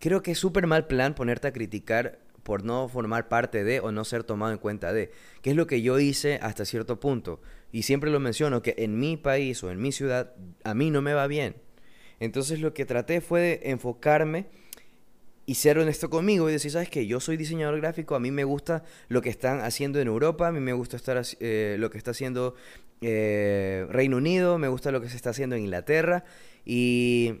creo 0.00 0.22
que 0.22 0.32
es 0.32 0.38
súper 0.38 0.66
mal 0.66 0.88
plan 0.88 1.14
ponerte 1.14 1.46
a 1.46 1.52
criticar 1.52 2.18
por 2.42 2.64
no 2.64 2.88
formar 2.88 3.28
parte 3.28 3.64
de 3.64 3.80
o 3.80 3.92
no 3.92 4.04
ser 4.04 4.24
tomado 4.24 4.52
en 4.52 4.58
cuenta 4.58 4.92
de, 4.92 5.10
que 5.42 5.50
es 5.50 5.56
lo 5.56 5.66
que 5.66 5.82
yo 5.82 5.98
hice 5.98 6.38
hasta 6.42 6.64
cierto 6.64 7.00
punto. 7.00 7.40
Y 7.72 7.82
siempre 7.82 8.10
lo 8.10 8.20
menciono, 8.20 8.62
que 8.62 8.74
en 8.78 8.98
mi 8.98 9.16
país 9.16 9.62
o 9.62 9.70
en 9.70 9.80
mi 9.80 9.92
ciudad 9.92 10.34
a 10.64 10.74
mí 10.74 10.90
no 10.90 11.02
me 11.02 11.14
va 11.14 11.26
bien. 11.26 11.56
Entonces 12.18 12.60
lo 12.60 12.74
que 12.74 12.84
traté 12.84 13.20
fue 13.20 13.40
de 13.40 13.60
enfocarme 13.70 14.46
y 15.46 15.54
ser 15.54 15.78
honesto 15.78 16.10
conmigo 16.10 16.48
y 16.48 16.52
decir, 16.52 16.70
¿sabes 16.70 16.90
qué? 16.90 17.06
Yo 17.06 17.18
soy 17.18 17.36
diseñador 17.36 17.80
gráfico, 17.80 18.14
a 18.14 18.20
mí 18.20 18.30
me 18.30 18.44
gusta 18.44 18.84
lo 19.08 19.22
que 19.22 19.30
están 19.30 19.60
haciendo 19.60 19.98
en 19.98 20.06
Europa, 20.06 20.48
a 20.48 20.52
mí 20.52 20.60
me 20.60 20.72
gusta 20.72 20.96
estar, 20.96 21.20
eh, 21.40 21.76
lo 21.78 21.90
que 21.90 21.98
está 21.98 22.12
haciendo 22.12 22.54
eh, 23.00 23.86
Reino 23.88 24.18
Unido, 24.18 24.58
me 24.58 24.68
gusta 24.68 24.92
lo 24.92 25.00
que 25.00 25.08
se 25.08 25.16
está 25.16 25.30
haciendo 25.30 25.56
en 25.56 25.62
Inglaterra 25.62 26.24
y 26.64 27.40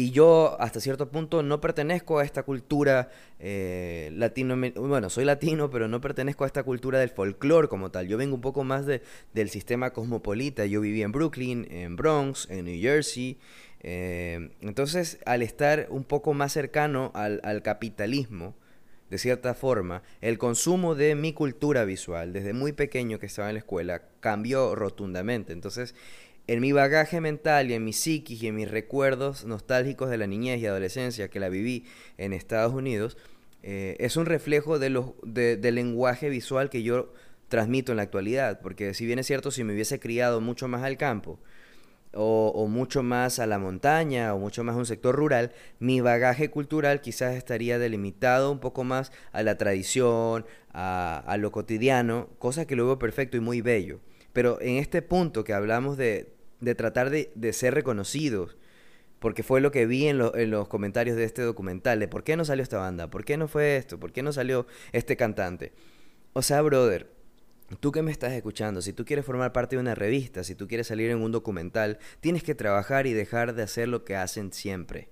y 0.00 0.12
yo 0.12 0.56
hasta 0.58 0.80
cierto 0.80 1.10
punto 1.10 1.42
no 1.42 1.60
pertenezco 1.60 2.18
a 2.18 2.24
esta 2.24 2.42
cultura 2.42 3.10
eh, 3.38 4.10
latino, 4.14 4.56
bueno, 4.76 5.10
soy 5.10 5.26
latino, 5.26 5.68
pero 5.68 5.88
no 5.88 6.00
pertenezco 6.00 6.44
a 6.44 6.46
esta 6.46 6.62
cultura 6.62 6.98
del 6.98 7.10
folclore 7.10 7.68
como 7.68 7.90
tal. 7.90 8.08
Yo 8.08 8.16
vengo 8.16 8.34
un 8.34 8.40
poco 8.40 8.64
más 8.64 8.86
de, 8.86 9.02
del 9.34 9.50
sistema 9.50 9.90
cosmopolita. 9.90 10.64
Yo 10.64 10.80
viví 10.80 11.02
en 11.02 11.12
Brooklyn, 11.12 11.66
en 11.70 11.96
Bronx, 11.96 12.48
en 12.48 12.64
New 12.64 12.80
Jersey. 12.80 13.36
Eh, 13.82 14.50
entonces, 14.62 15.18
al 15.26 15.42
estar 15.42 15.86
un 15.90 16.04
poco 16.04 16.32
más 16.32 16.54
cercano 16.54 17.10
al, 17.14 17.42
al 17.44 17.62
capitalismo, 17.62 18.54
de 19.10 19.18
cierta 19.18 19.52
forma, 19.52 20.02
el 20.22 20.38
consumo 20.38 20.94
de 20.94 21.14
mi 21.14 21.34
cultura 21.34 21.84
visual, 21.84 22.32
desde 22.32 22.54
muy 22.54 22.72
pequeño 22.72 23.18
que 23.18 23.26
estaba 23.26 23.50
en 23.50 23.54
la 23.56 23.60
escuela, 23.60 24.00
cambió 24.20 24.74
rotundamente. 24.74 25.52
Entonces, 25.52 25.94
en 26.46 26.60
mi 26.60 26.72
bagaje 26.72 27.20
mental 27.20 27.70
y 27.70 27.74
en 27.74 27.84
mi 27.84 27.92
psiquis 27.92 28.42
y 28.42 28.48
en 28.48 28.56
mis 28.56 28.70
recuerdos 28.70 29.44
nostálgicos 29.44 30.10
de 30.10 30.18
la 30.18 30.26
niñez 30.26 30.60
y 30.60 30.66
adolescencia 30.66 31.28
que 31.28 31.40
la 31.40 31.48
viví 31.48 31.84
en 32.18 32.32
Estados 32.32 32.72
Unidos, 32.72 33.16
eh, 33.62 33.96
es 34.00 34.16
un 34.16 34.26
reflejo 34.26 34.78
de 34.78 34.90
los, 34.90 35.12
del 35.22 35.74
lenguaje 35.74 36.28
visual 36.28 36.70
que 36.70 36.82
yo 36.82 37.12
transmito 37.48 37.92
en 37.92 37.96
la 37.96 38.02
actualidad. 38.02 38.60
Porque 38.62 38.94
si 38.94 39.06
bien 39.06 39.18
es 39.18 39.26
cierto, 39.26 39.50
si 39.50 39.64
me 39.64 39.74
hubiese 39.74 40.00
criado 40.00 40.40
mucho 40.40 40.68
más 40.68 40.82
al 40.82 40.96
campo, 40.96 41.38
o, 42.12 42.66
mucho 42.66 43.02
más 43.02 43.38
a 43.38 43.46
la 43.46 43.58
montaña, 43.58 44.34
o 44.34 44.38
mucho 44.38 44.64
más 44.64 44.74
a 44.74 44.78
un 44.78 44.86
sector 44.86 45.14
rural, 45.14 45.52
mi 45.78 46.00
bagaje 46.00 46.50
cultural 46.50 47.00
quizás 47.00 47.36
estaría 47.36 47.78
delimitado 47.78 48.50
un 48.50 48.58
poco 48.58 48.82
más 48.84 49.12
a 49.32 49.42
la 49.42 49.58
tradición, 49.58 50.46
a, 50.72 51.22
a 51.26 51.36
lo 51.36 51.52
cotidiano, 51.52 52.28
cosa 52.38 52.66
que 52.66 52.76
lo 52.76 52.86
veo 52.86 52.98
perfecto 52.98 53.36
y 53.36 53.40
muy 53.40 53.60
bello. 53.60 54.00
Pero 54.32 54.60
en 54.60 54.76
este 54.76 55.02
punto 55.02 55.44
que 55.44 55.52
hablamos 55.52 55.96
de 55.96 56.40
de 56.60 56.74
tratar 56.74 57.10
de, 57.10 57.52
ser 57.52 57.74
reconocidos. 57.74 58.56
Porque 59.18 59.42
fue 59.42 59.60
lo 59.60 59.70
que 59.70 59.84
vi 59.84 60.06
en, 60.06 60.22
en, 60.34 60.50
los 60.50 60.68
comentarios 60.68 61.16
de 61.16 61.24
este 61.24 61.42
documental, 61.42 62.00
de 62.00 62.08
por 62.08 62.24
qué 62.24 62.36
no 62.36 62.44
salió 62.44 62.62
esta 62.62 62.78
banda, 62.78 63.10
por 63.10 63.24
qué 63.24 63.36
no 63.36 63.48
fue 63.48 63.76
esto, 63.76 64.00
por 64.00 64.12
qué 64.12 64.22
no 64.22 64.32
salió 64.32 64.66
este 64.92 65.16
cantante. 65.16 65.72
O 66.32 66.40
sea, 66.40 66.62
brother, 66.62 67.10
tú 67.80 67.92
que 67.92 68.00
me 68.00 68.12
estás 68.12 68.32
escuchando, 68.32 68.80
si 68.80 68.94
tú 68.94 69.04
quieres 69.04 69.26
formar 69.26 69.52
parte 69.52 69.76
de 69.76 69.80
una 69.80 69.94
revista, 69.94 70.42
si 70.42 70.54
tú 70.54 70.68
quieres 70.68 70.86
salir 70.86 71.10
en 71.10 71.20
un 71.20 71.32
documental, 71.32 71.98
tienes 72.20 72.42
que 72.42 72.54
trabajar 72.54 73.06
y 73.06 73.12
dejar 73.12 73.54
de 73.54 73.62
hacer 73.62 73.88
lo 73.88 74.04
que 74.04 74.16
hacen 74.16 74.54
siempre. 74.54 75.10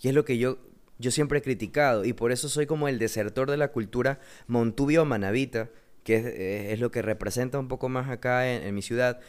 Y 0.00 0.08
es 0.08 0.14
lo 0.14 0.24
que 0.24 0.36
yo, 0.38 0.58
yo 0.98 1.12
siempre 1.12 1.38
he 1.38 1.42
criticado, 1.42 2.04
y 2.04 2.12
por 2.12 2.32
eso 2.32 2.48
soy 2.48 2.66
como 2.66 2.88
el 2.88 2.98
desertor 2.98 3.48
de 3.48 3.58
la 3.58 3.68
cultura 3.68 4.18
montubio 4.48 5.04
manavita, 5.04 5.70
que 6.04 6.16
es, 6.16 6.26
eh, 6.26 6.72
es, 6.72 6.80
lo 6.80 6.90
que 6.90 7.02
representa 7.02 7.58
un 7.58 7.68
poco 7.68 7.88
más 7.88 8.10
acá 8.10 8.50
en 8.50 8.74
mi 8.74 8.82
ciudad, 8.82 9.20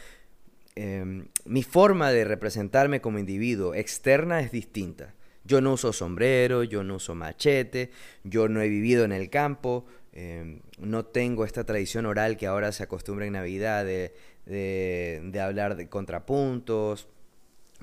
Em, 0.75 1.27
mi 1.45 1.63
forma 1.63 2.11
de 2.11 2.23
representarme 2.23 3.01
como 3.01 3.19
individuo 3.19 3.75
externa 3.75 4.39
es 4.39 4.51
distinta. 4.51 5.13
Yo 5.43 5.59
no 5.59 5.73
uso 5.73 5.91
sombrero, 5.91 6.63
yo 6.63 6.83
no 6.83 6.95
uso 6.95 7.13
machete, 7.13 7.91
yo 8.23 8.47
no 8.47 8.61
he 8.61 8.69
vivido 8.69 9.03
en 9.03 9.11
el 9.11 9.29
campo, 9.29 9.85
em, 10.13 10.61
no 10.79 11.03
tengo 11.05 11.43
esta 11.45 11.65
tradición 11.65 12.05
oral 12.05 12.37
que 12.37 12.47
ahora 12.47 12.71
se 12.71 12.83
acostumbra 12.83 13.25
en 13.25 13.33
Navidad 13.33 13.83
de, 13.83 14.13
de, 14.45 15.39
hablar 15.41 15.75
de 15.75 15.89
contrapuntos, 15.89 17.07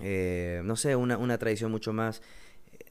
eh, 0.00 0.62
no 0.64 0.76
sé, 0.76 0.96
una, 0.96 1.18
una 1.18 1.36
tradición 1.36 1.70
mucho 1.70 1.92
más 1.92 2.22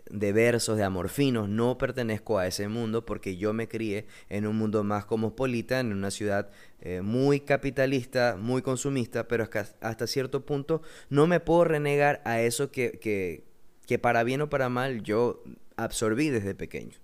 de 0.09 0.33
versos, 0.33 0.77
de 0.77 0.83
amorfinos, 0.83 1.49
no 1.49 1.77
pertenezco 1.77 2.37
a 2.37 2.47
ese 2.47 2.67
mundo 2.67 3.05
porque 3.05 3.37
yo 3.37 3.53
me 3.53 3.67
crié 3.67 4.05
en 4.29 4.47
un 4.47 4.57
mundo 4.57 4.83
más 4.83 5.05
cosmopolita, 5.05 5.79
en 5.79 5.91
una 5.91 6.11
ciudad 6.11 6.49
eh, 6.81 7.01
muy 7.01 7.39
capitalista, 7.41 8.37
muy 8.39 8.61
consumista, 8.61 9.27
pero 9.27 9.49
hasta 9.81 10.07
cierto 10.07 10.45
punto 10.45 10.81
no 11.09 11.27
me 11.27 11.39
puedo 11.39 11.65
renegar 11.65 12.21
a 12.25 12.41
eso 12.41 12.71
que, 12.71 12.99
que, 12.99 13.43
que 13.85 13.99
para 13.99 14.23
bien 14.23 14.41
o 14.41 14.49
para 14.49 14.69
mal 14.69 15.03
yo 15.03 15.43
absorbí 15.75 16.29
desde 16.29 16.55
pequeño. 16.55 16.97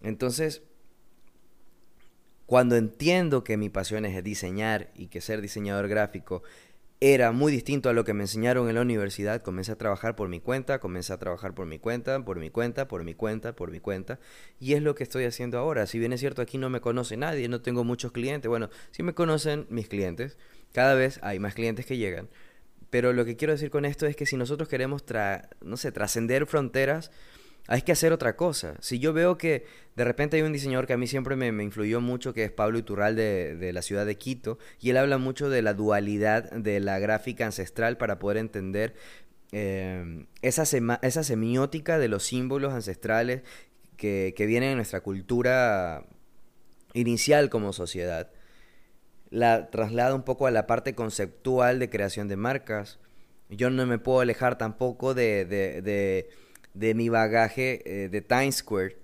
Entonces, 0.00 0.62
cuando 2.46 2.76
entiendo 2.76 3.44
que 3.44 3.58
mi 3.58 3.68
pasión 3.68 4.06
es 4.06 4.24
diseñar 4.24 4.90
y 4.94 5.08
que 5.08 5.20
ser 5.20 5.42
diseñador 5.42 5.86
gráfico 5.86 6.42
era 7.00 7.30
muy 7.30 7.52
distinto 7.52 7.88
a 7.88 7.92
lo 7.92 8.04
que 8.04 8.12
me 8.12 8.24
enseñaron 8.24 8.68
en 8.68 8.74
la 8.74 8.80
universidad. 8.80 9.42
Comencé 9.42 9.72
a 9.72 9.76
trabajar 9.76 10.16
por 10.16 10.28
mi 10.28 10.40
cuenta, 10.40 10.80
comencé 10.80 11.12
a 11.12 11.18
trabajar 11.18 11.54
por 11.54 11.66
mi 11.66 11.78
cuenta, 11.78 12.24
por 12.24 12.40
mi 12.40 12.50
cuenta, 12.50 12.88
por 12.88 13.04
mi 13.04 13.14
cuenta, 13.14 13.54
por 13.54 13.70
mi 13.70 13.78
cuenta. 13.78 14.18
Y 14.58 14.72
es 14.72 14.82
lo 14.82 14.96
que 14.96 15.04
estoy 15.04 15.24
haciendo 15.24 15.58
ahora. 15.58 15.86
Si 15.86 15.98
bien 15.98 16.12
es 16.12 16.20
cierto, 16.20 16.42
aquí 16.42 16.58
no 16.58 16.70
me 16.70 16.80
conoce 16.80 17.16
nadie, 17.16 17.48
no 17.48 17.60
tengo 17.60 17.84
muchos 17.84 18.10
clientes. 18.10 18.48
Bueno, 18.48 18.68
sí 18.90 19.04
me 19.04 19.14
conocen 19.14 19.66
mis 19.70 19.88
clientes. 19.88 20.36
Cada 20.72 20.94
vez 20.94 21.20
hay 21.22 21.38
más 21.38 21.54
clientes 21.54 21.86
que 21.86 21.96
llegan. 21.96 22.28
Pero 22.90 23.12
lo 23.12 23.24
que 23.24 23.36
quiero 23.36 23.52
decir 23.52 23.70
con 23.70 23.84
esto 23.84 24.06
es 24.06 24.16
que 24.16 24.26
si 24.26 24.36
nosotros 24.36 24.68
queremos, 24.68 25.04
tra 25.04 25.50
no 25.60 25.76
sé, 25.76 25.92
trascender 25.92 26.46
fronteras, 26.46 27.12
hay 27.68 27.82
que 27.82 27.92
hacer 27.92 28.14
otra 28.14 28.34
cosa. 28.34 28.76
Si 28.80 28.98
yo 28.98 29.12
veo 29.12 29.36
que 29.36 29.66
de 29.94 30.04
repente 30.04 30.38
hay 30.38 30.42
un 30.42 30.54
diseñador 30.54 30.86
que 30.86 30.94
a 30.94 30.96
mí 30.96 31.06
siempre 31.06 31.36
me, 31.36 31.62
influyó 31.62 32.00
mucho, 32.00 32.32
que 32.32 32.44
es 32.44 32.50
Pablo 32.50 32.78
Iturral 32.78 33.14
de, 33.14 33.56
de, 33.56 33.74
la 33.74 33.82
ciudad 33.82 34.06
de 34.06 34.16
Quito, 34.16 34.58
y 34.80 34.88
él 34.88 34.96
habla 34.96 35.18
mucho 35.18 35.50
de 35.50 35.60
la 35.60 35.74
dualidad 35.74 36.50
de 36.50 36.80
la 36.80 36.98
gráfica 36.98 37.44
ancestral 37.44 37.98
para 37.98 38.18
poder 38.18 38.38
entender 38.38 38.94
eh, 39.52 40.26
esa, 40.40 40.64
semiótica 40.64 41.98
de 41.98 42.08
los 42.08 42.24
símbolos 42.24 42.72
ancestrales 42.72 43.42
que, 43.98 44.32
que 44.34 44.46
vienen 44.46 44.70
en 44.70 44.76
nuestra 44.76 45.02
cultura 45.02 46.06
inicial 46.94 47.50
como 47.50 47.74
sociedad. 47.74 48.30
La 49.28 49.68
traslada 49.70 50.14
un 50.14 50.22
poco 50.22 50.46
a 50.46 50.50
la 50.50 50.66
parte 50.66 50.94
conceptual 50.94 51.78
de 51.78 51.90
creación 51.90 52.28
de 52.28 52.36
marcas. 52.36 52.98
Yo 53.50 53.68
no 53.68 53.84
me 53.84 53.98
puedo 53.98 54.20
alejar 54.20 54.56
tampoco 54.56 55.12
de, 55.12 55.44
de 55.44 55.82
de 55.82 56.30
mi 56.78 57.08
bagaje 57.08 57.82
eh, 57.84 58.08
de 58.08 58.20
Times 58.20 58.56
Square, 58.56 58.96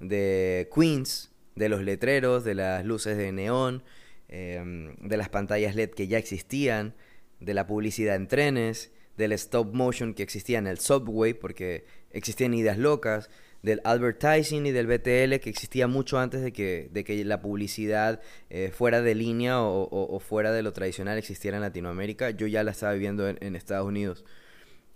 de 0.00 0.68
Queens, 0.74 1.32
de 1.56 1.68
los 1.68 1.82
letreros, 1.82 2.44
de 2.44 2.54
las 2.54 2.84
luces 2.84 3.16
de 3.16 3.32
neón, 3.32 3.82
em, 4.28 4.94
de 4.96 5.16
las 5.16 5.28
pantallas 5.28 5.74
LED 5.74 5.90
que 5.90 6.06
ya 6.06 6.18
existían, 6.18 6.94
de 7.40 7.54
la 7.54 7.66
publicidad 7.66 8.16
en 8.16 8.28
trenes, 8.28 8.92
del 9.16 9.32
stop 9.32 9.74
motion 9.74 10.14
que 10.14 10.22
existía 10.22 10.58
en 10.58 10.68
el 10.68 10.78
subway, 10.78 11.34
porque 11.34 11.84
existían 12.10 12.54
ideas 12.54 12.78
locas, 12.78 13.30
del 13.62 13.80
advertising 13.82 14.66
y 14.66 14.70
del 14.70 14.86
BTL 14.86 15.40
que 15.40 15.50
existía 15.50 15.88
mucho 15.88 16.20
antes 16.20 16.42
de 16.42 16.52
que, 16.52 16.88
de 16.92 17.02
que 17.02 17.24
la 17.24 17.42
publicidad 17.42 18.20
eh, 18.50 18.70
fuera 18.72 19.02
de 19.02 19.16
línea 19.16 19.60
o, 19.60 20.20
fuera 20.20 20.52
de 20.52 20.62
lo 20.62 20.72
tradicional 20.72 21.18
existiera 21.18 21.56
en 21.56 21.62
Latinoamérica. 21.62 22.30
Yo 22.30 22.46
ya 22.46 22.62
la 22.62 22.70
estaba 22.70 22.92
viviendo 22.92 23.28
en 23.28 23.56
Estados 23.56 23.88
Unidos. 23.88 24.24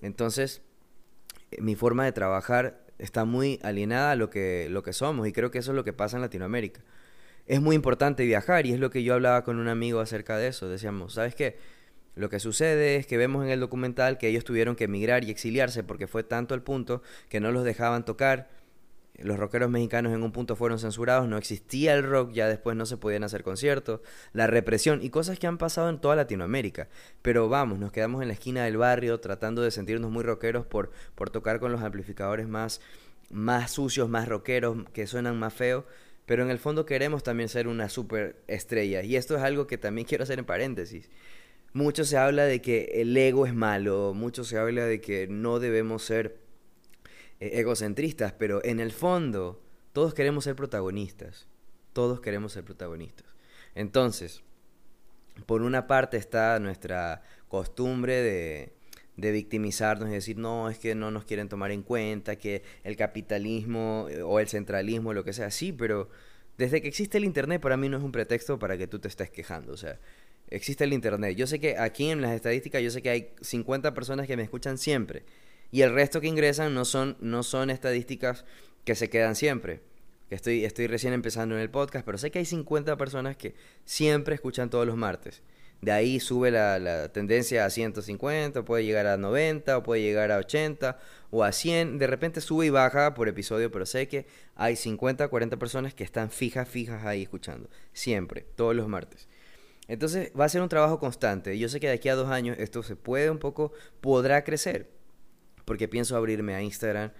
Entonces, 0.00 0.62
mi 1.61 1.75
forma 1.75 2.04
de 2.04 2.12
trabajar 2.12 2.80
está 2.99 3.25
muy 3.25 3.59
alienada 3.62 4.12
a 4.12 4.16
lo 4.16 4.30
que, 4.30 4.68
lo 4.71 4.82
que 4.82 4.92
somos 4.92 5.26
y 5.26 5.32
creo 5.32 5.50
que 5.50 5.59
eso 5.59 5.73
es 5.73 5.76
lo 5.76 5.85
que 5.85 5.92
pasa 5.92 6.16
en 6.16 6.23
Latinoamérica. 6.23 6.80
Es 7.47 7.61
muy 7.61 7.75
importante 7.75 8.25
viajar 8.25 8.66
y 8.66 8.73
es 8.73 8.78
lo 8.78 8.90
que 8.90 9.02
yo 9.02 9.14
hablaba 9.14 9.42
con 9.42 9.59
un 9.59 9.68
amigo 9.68 10.00
acerca 10.00 10.37
de 10.37 10.49
eso. 10.49 10.68
Decíamos, 10.68 11.14
¿sabes 11.14 11.35
qué? 11.35 11.56
Lo 12.14 12.28
que 12.28 12.38
sucede 12.38 12.97
es 12.97 13.06
que 13.06 13.16
vemos 13.16 13.44
en 13.44 13.50
el 13.50 13.61
documental 13.61 14.18
que 14.18 14.28
ellos 14.28 14.44
tuvieron 14.44 14.76
que 14.76 14.85
emigrar 14.85 15.25
y 15.25 15.30
exiliarse 15.30 15.82
porque 15.82 16.06
fue 16.06 16.23
tanto 16.23 16.54
el 16.54 16.62
punto 16.62 17.02
que 17.28 17.40
no 17.40 17.50
los 17.50 17.64
dejaban 17.64 18.04
tocar 18.04 18.50
los 19.23 19.38
rockeros 19.38 19.71
mexicanos 19.71 20.12
en 20.12 20.23
un 20.23 20.33
punto 20.33 20.57
fueron 20.57 20.79
censurados, 20.79 21.29
no 21.29 21.37
existía 21.37 21.95
el 21.95 22.02
rock, 22.02 22.33
ya 22.33 22.49
después 22.49 22.76
no 22.76 22.87
se 22.87 22.97
podían 22.97 23.25
hacer 23.25 23.43
conciertos, 23.43 24.00
la 24.33 24.47
represión 24.47 25.00
y 25.02 25.11
cosas 25.11 25.38
que 25.38 25.47
han 25.47 25.59
pasado 25.59 25.88
en 25.88 26.00
toda 26.00 26.17
Latinoamérica. 26.17 26.88
Pero 27.23 27.49
vamos, 27.49 27.79
nos 27.79 27.93
quedamos 27.93 28.23
en 28.23 28.29
la 28.29 28.35
esquina 28.35 28.64
del 28.64 28.76
barrio 28.76 29.21
tratando 29.21 29.62
de 29.62 29.71
sentirnos 29.71 30.11
muy 30.11 30.23
rockeros 30.23 30.67
por, 30.67 30.91
por 31.14 31.31
tocar 31.31 31.61
con 31.61 31.73
los 31.73 31.83
amplificadores 31.83 32.49
más, 32.49 32.81
más 33.31 33.73
sucios, 33.73 34.09
más 34.09 34.29
rockeros, 34.29 34.79
que 34.93 35.07
suenan 35.07 35.38
más 35.38 35.55
feos. 35.55 35.85
Pero 36.26 36.45
en 36.45 36.50
el 36.50 36.59
fondo 36.59 36.87
queremos 36.87 37.23
también 37.23 37.49
ser 37.49 37.67
una 37.69 37.88
super 37.88 38.37
estrella. 38.47 39.02
Y 39.02 39.17
esto 39.17 39.37
es 39.37 39.43
algo 39.43 39.67
que 39.67 39.79
también 39.79 40.07
quiero 40.09 40.25
hacer 40.25 40.38
en 40.38 40.45
paréntesis. 40.45 41.11
Mucho 41.75 42.05
se 42.05 42.19
habla 42.19 42.45
de 42.45 42.61
que 42.61 43.00
el 43.00 43.17
ego 43.17 43.47
es 43.47 43.55
malo, 43.55 44.12
mucho 44.14 44.45
se 44.45 44.59
habla 44.59 44.85
de 44.85 45.00
que 45.00 45.26
no 45.26 45.59
debemos 45.59 46.05
ser 46.05 46.42
egocentristas, 47.43 48.33
pero 48.33 48.65
en 48.65 48.81
el 48.81 48.93
fondo 48.93 49.61
todos 49.93 50.15
queremos 50.15 50.45
ser 50.45 50.57
protagonistas. 50.57 51.49
Todos 51.93 52.21
queremos 52.21 52.53
ser 52.53 52.65
protagonistas. 52.65 53.27
Entonces, 53.75 54.43
por 55.47 55.63
una 55.63 55.87
parte 55.87 56.17
está 56.17 56.59
nuestra 56.59 57.23
costumbre 57.49 58.23
de, 58.23 58.73
de 59.17 59.33
victimizarnos 59.33 60.09
y 60.09 60.13
decir, 60.13 60.39
no, 60.39 60.71
es 60.71 60.79
que 60.79 60.95
no 60.95 61.11
nos 61.11 61.25
quieren 61.25 61.49
tomar 61.49 61.71
en 61.71 61.83
cuenta, 61.83 62.37
que 62.37 62.63
el 62.85 62.97
capitalismo 62.97 64.07
eh, 64.11 64.23
o 64.23 64.41
el 64.41 64.49
centralismo, 64.49 65.13
lo 65.13 65.25
que 65.25 65.33
sea, 65.33 65.51
sí, 65.51 65.73
pero 65.73 66.09
desde 66.57 66.81
que 66.81 66.89
existe 66.89 67.19
el 67.19 67.25
Internet 67.25 67.61
para 67.61 67.77
mí 67.77 67.89
no 67.89 67.99
es 67.99 68.03
un 68.03 68.13
pretexto 68.13 68.59
para 68.59 68.79
que 68.79 68.87
tú 68.87 68.99
te 68.99 69.09
estés 69.09 69.31
quejando, 69.31 69.73
o 69.73 69.77
sea, 69.77 69.99
existe 70.49 70.85
el 70.85 70.93
Internet. 70.93 71.37
Yo 71.37 71.47
sé 71.47 71.61
que 71.61 71.77
aquí 71.79 72.11
en 72.11 72.23
las 72.23 72.33
estadísticas, 72.33 72.83
yo 72.83 72.91
sé 72.91 73.03
que 73.03 73.11
hay 73.11 73.31
50 73.41 73.95
personas 73.95 74.27
que 74.27 74.37
me 74.37 74.43
escuchan 74.43 74.79
siempre 74.79 75.25
y 75.73 75.81
el 75.81 75.93
resto 75.93 76.21
que 76.21 76.29
ingresan 76.29 76.75
no 76.75 76.85
son, 76.85 77.17
no 77.21 77.43
son 77.43 77.71
estadísticas 77.71 78.45
que 78.85 78.95
se 78.95 79.08
quedan 79.08 79.35
siempre. 79.35 79.80
Estoy, 80.28 80.65
estoy 80.65 80.87
recién 80.87 81.15
empezando 81.15 81.54
en 81.54 81.63
el 81.63 81.71
podcast, 81.71 82.04
pero 82.04 82.19
sé 82.19 82.30
que 82.30 82.39
hay 82.39 82.45
50 82.45 82.97
personas 82.97 83.37
que 83.37 83.54
siempre 83.85 84.35
escuchan 84.35 84.71
todos 84.71 84.87
los 84.87 84.97
martes. 84.97 85.43
De 85.80 85.91
ahí 85.91 86.21
sube 86.21 86.50
la, 86.50 86.78
la, 86.78 87.11
tendencia 87.11 87.65
a 87.65 87.71
150, 87.71 88.65
puede 88.65 88.85
llegar 88.85 89.06
a 89.06 89.17
90, 89.17 89.78
o 89.78 89.82
puede 89.82 90.02
llegar 90.02 90.30
a 90.30 90.39
80, 90.39 90.99
o 91.30 91.43
a 91.43 91.52
100. 91.52 91.99
De 91.99 92.06
repente 92.06 92.41
sube 92.41 92.67
y 92.67 92.71
baja 92.71 93.15
por 93.15 93.28
episodio, 93.28 93.73
pero 93.73 93.87
sé 93.87 94.08
que 94.08 94.26
hay 94.54 94.76
50, 94.76 95.26
40 95.26 95.58
personas 95.58 95.95
que 95.95 96.04
están 96.04 96.30
fijas, 96.30 96.69
fijas 96.69 97.04
ahí 97.04 97.23
escuchando. 97.23 97.69
Siempre, 97.93 98.47
todos 98.56 98.76
los 98.76 98.89
martes. 98.89 99.26
Entonces 99.89 100.32
va 100.39 100.45
a 100.45 100.50
ser 100.50 100.61
un 100.61 100.69
trabajo 100.69 100.99
constante. 100.99 101.58
Yo 101.58 101.69
sé 101.69 101.80
que 101.80 101.89
de 101.89 101.95
aquí 101.95 102.11
a 102.11 102.15
dos 102.15 102.30
años 102.30 102.56
esto 102.61 102.82
se 102.82 102.95
puede 102.95 103.30
un 103.30 103.39
poco, 103.39 103.73
podrá 104.00 104.45
crecer 104.45 105.01
porque 105.65 105.89
pienso 105.89 106.17
abrirme 106.17 106.55
a 106.55 106.63
Instagram 106.63 107.13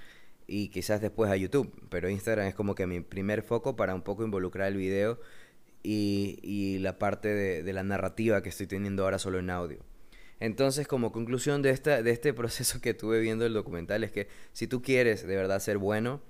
y 0.47 0.69
quizás 0.69 1.01
después 1.01 1.31
a 1.31 1.37
YouTube, 1.37 1.73
pero 1.89 2.09
Instagram 2.09 2.47
es 2.47 2.55
como 2.55 2.75
que 2.75 2.87
mi 2.87 3.01
primer 3.01 3.43
foco 3.43 3.77
para 3.77 3.95
un 3.95 4.03
poco 4.03 4.25
involucrar 4.25 4.69
el 4.69 4.77
video 4.77 5.21
y, 5.83 6.79
la 6.81 6.99
parte 6.99 7.29
de, 7.29 7.63
de, 7.63 7.73
la 7.73 7.83
narrativa 7.83 8.43
que 8.43 8.49
estoy 8.49 8.67
teniendo 8.67 9.05
ahora 9.05 9.19
solo 9.19 9.39
en 9.39 9.51
audio. 9.51 9.79
Entonces, 10.41 10.87
como 10.87 11.13
conclusión 11.13 11.63
de, 11.63 11.71
esta, 11.71 12.03
de 12.03 12.11
este 12.11 12.33
proceso 12.35 12.81
que 12.81 12.95
tuve 12.95 13.21
viendo 13.21 13.47
el 13.47 13.55
documental, 13.55 14.05
es 14.05 14.13
que 14.13 14.29
si 14.53 14.67
tú 14.67 14.83
quieres 14.83 15.27
de 15.27 15.37
verdad 15.37 15.61
ser 15.61 15.79
bueno, 15.79 16.21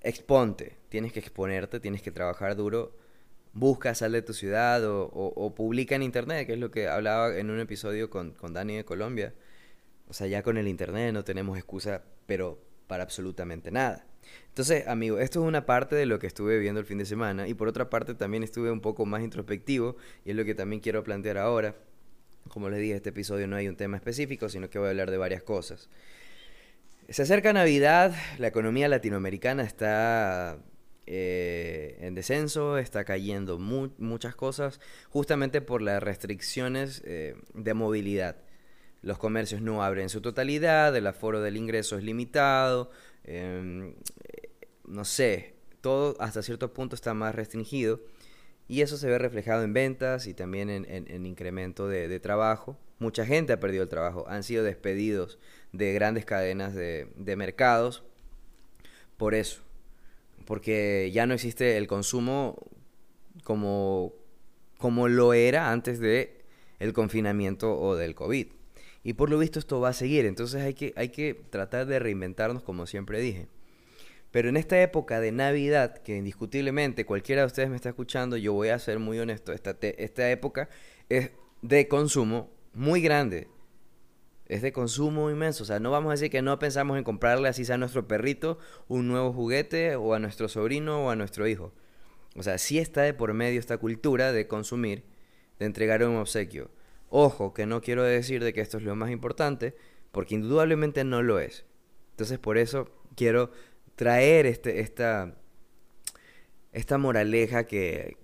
exponte, 0.00 0.76
tienes 0.88 1.12
que 1.12 1.20
exponerte, 1.20 1.80
tienes 1.80 2.02
que 2.02 2.10
trabajar 2.10 2.56
duro, 2.56 2.96
busca, 3.52 3.94
sal 3.94 4.12
de 4.12 4.22
tu 4.22 4.34
ciudad 4.34 4.84
o, 4.84 5.04
o, 5.04 5.32
o 5.34 5.54
publica 5.54 5.94
en 5.94 6.02
internet, 6.02 6.46
que 6.46 6.54
es 6.54 6.58
lo 6.58 6.70
que 6.70 6.88
hablaba 6.88 7.36
en 7.36 7.50
un 7.50 7.60
episodio 7.60 8.10
con 8.10 8.34
Dani 8.52 8.76
de 8.76 8.84
Colombia 8.84 9.34
o 10.08 10.12
sea, 10.12 10.26
ya 10.26 10.42
con 10.42 10.56
el 10.56 10.68
Internet 10.68 11.12
no 11.12 11.24
tenemos 11.24 11.56
excusa, 11.58 12.02
pero 12.26 12.58
para 12.86 13.02
absolutamente 13.02 13.70
nada. 13.70 14.06
Entonces, 14.48 14.86
amigo, 14.86 15.18
esto 15.18 15.42
es 15.42 15.48
una 15.48 15.66
parte 15.66 15.96
de 15.96 16.06
lo 16.06 16.18
que 16.18 16.26
estuve 16.26 16.58
viendo 16.58 16.80
el 16.80 16.86
fin 16.86 16.98
de 16.98 17.06
semana 17.06 17.46
y 17.46 17.54
por 17.54 17.68
otra 17.68 17.90
parte 17.90 18.14
también 18.14 18.42
estuve 18.42 18.70
un 18.70 18.80
poco 18.80 19.04
más 19.06 19.22
introspectivo 19.22 19.96
y 20.24 20.30
es 20.30 20.36
lo 20.36 20.44
que 20.44 20.54
también 20.54 20.80
quiero 20.80 21.04
plantear 21.04 21.38
ahora. 21.38 21.74
Como 22.48 22.70
les 22.70 22.80
dije, 22.80 22.94
este 22.94 23.10
episodio 23.10 23.46
no 23.48 23.56
hay 23.56 23.68
un 23.68 23.76
tema 23.76 23.96
específico, 23.96 24.48
sino 24.48 24.70
que 24.70 24.78
voy 24.78 24.86
a 24.86 24.90
hablar 24.90 25.10
de 25.10 25.18
varias 25.18 25.42
cosas. 25.42 25.88
Se 27.08 27.22
acerca 27.22 27.52
Navidad, 27.52 28.14
la 28.38 28.48
economía 28.48 28.88
latinoamericana 28.88 29.62
está 29.62 30.58
eh, 31.06 31.98
en 32.00 32.14
descenso, 32.14 32.78
está 32.78 33.04
cayendo 33.04 33.58
muchas 33.58 34.34
cosas, 34.34 34.80
justamente 35.10 35.60
por 35.60 35.82
las 35.82 36.02
restricciones 36.02 37.02
eh, 37.04 37.36
de 37.54 37.74
movilidad 37.74 38.36
los 39.02 39.18
comercios 39.18 39.60
no 39.62 39.82
abren 39.82 40.08
su 40.08 40.20
totalidad, 40.20 40.94
el 40.96 41.06
aforo 41.06 41.40
del 41.40 41.56
ingreso 41.56 41.96
es 41.96 42.04
limitado, 42.04 42.90
em, 43.24 43.94
no 44.86 45.04
sé, 45.04 45.54
todo 45.80 46.16
hasta 46.20 46.42
cierto 46.42 46.72
punto 46.72 46.94
está 46.94 47.14
más 47.14 47.34
restringido 47.34 48.00
y 48.68 48.80
eso 48.80 48.96
se 48.96 49.08
ve 49.08 49.18
reflejado 49.18 49.62
en 49.62 49.72
ventas 49.72 50.26
y 50.26 50.34
también 50.34 50.70
en, 50.70 51.26
incremento 51.26 51.88
de, 51.88 52.18
trabajo. 52.20 52.76
Mucha 52.98 53.24
gente 53.26 53.52
ha 53.52 53.60
perdido 53.60 53.84
el 53.84 53.88
trabajo, 53.88 54.24
han 54.28 54.42
sido 54.42 54.64
despedidos 54.64 55.38
de 55.72 55.92
grandes 55.92 56.24
cadenas 56.24 56.74
de, 56.74 57.08
de 57.16 57.36
mercados 57.36 58.02
por 59.16 59.34
eso, 59.34 59.62
porque 60.44 61.10
ya 61.12 61.26
no 61.26 61.34
existe 61.34 61.76
el 61.76 61.86
consumo 61.86 62.58
como, 63.44 64.12
como 64.78 65.08
lo 65.08 65.32
era 65.32 65.70
antes 65.70 66.00
de 66.00 66.44
el 66.78 66.92
confinamiento 66.92 67.78
o 67.78 67.96
del 67.96 68.14
COVID. 68.14 68.48
Y 69.06 69.12
por 69.12 69.30
lo 69.30 69.38
visto 69.38 69.60
esto 69.60 69.78
va 69.78 69.90
a 69.90 69.92
seguir, 69.92 70.26
entonces 70.26 70.60
hay 70.64 70.74
que, 70.74 70.92
hay 70.96 71.10
que 71.10 71.32
tratar 71.32 71.86
de 71.86 72.00
reinventarnos 72.00 72.64
como 72.64 72.86
siempre 72.86 73.20
dije. 73.20 73.46
Pero 74.32 74.48
en 74.48 74.56
esta 74.56 74.82
época 74.82 75.20
de 75.20 75.30
Navidad, 75.30 75.98
que 75.98 76.16
indiscutiblemente 76.16 77.06
cualquiera 77.06 77.42
de 77.42 77.46
ustedes 77.46 77.70
me 77.70 77.76
está 77.76 77.90
escuchando, 77.90 78.36
yo 78.36 78.52
voy 78.52 78.70
a 78.70 78.78
ser 78.80 78.98
muy 78.98 79.20
honesto, 79.20 79.52
esta, 79.52 79.76
esta 79.80 80.28
época 80.32 80.68
es 81.08 81.30
de 81.62 81.86
consumo 81.86 82.50
muy 82.74 83.00
grande. 83.00 83.46
Es 84.46 84.60
de 84.60 84.72
consumo 84.72 85.30
inmenso. 85.30 85.62
O 85.62 85.66
sea, 85.66 85.78
no 85.78 85.92
vamos 85.92 86.10
a 86.10 86.14
decir 86.14 86.30
que 86.30 86.42
no 86.42 86.58
pensamos 86.58 86.98
en 86.98 87.04
comprarle 87.04 87.48
así 87.48 87.64
sea 87.64 87.76
a 87.76 87.78
nuestro 87.78 88.08
perrito 88.08 88.58
un 88.88 89.06
nuevo 89.06 89.32
juguete 89.32 89.94
o 89.94 90.14
a 90.14 90.18
nuestro 90.18 90.48
sobrino 90.48 91.06
o 91.06 91.10
a 91.10 91.16
nuestro 91.16 91.46
hijo. 91.46 91.72
O 92.34 92.42
sea, 92.42 92.58
sí 92.58 92.80
está 92.80 93.02
de 93.02 93.14
por 93.14 93.34
medio 93.34 93.60
esta 93.60 93.78
cultura 93.78 94.32
de 94.32 94.48
consumir, 94.48 95.04
de 95.60 95.66
entregar 95.66 96.02
un 96.02 96.16
obsequio. 96.16 96.72
Ojo, 97.08 97.54
que 97.54 97.66
no 97.66 97.80
quiero 97.80 98.02
decir 98.02 98.42
de 98.42 98.52
que 98.52 98.60
esto 98.60 98.78
es 98.78 98.84
lo 98.84 98.96
más 98.96 99.10
importante, 99.10 99.76
porque 100.12 100.34
indudablemente 100.34 101.04
no 101.04 101.22
lo 101.22 101.38
es. 101.38 101.64
Entonces 102.10 102.38
por 102.38 102.58
eso 102.58 102.88
quiero 103.14 103.50
traer 103.94 104.46
este, 104.46 104.80
esta, 104.80 105.34
esta 106.72 106.98
moraleja 106.98 107.64
que, 107.64 108.16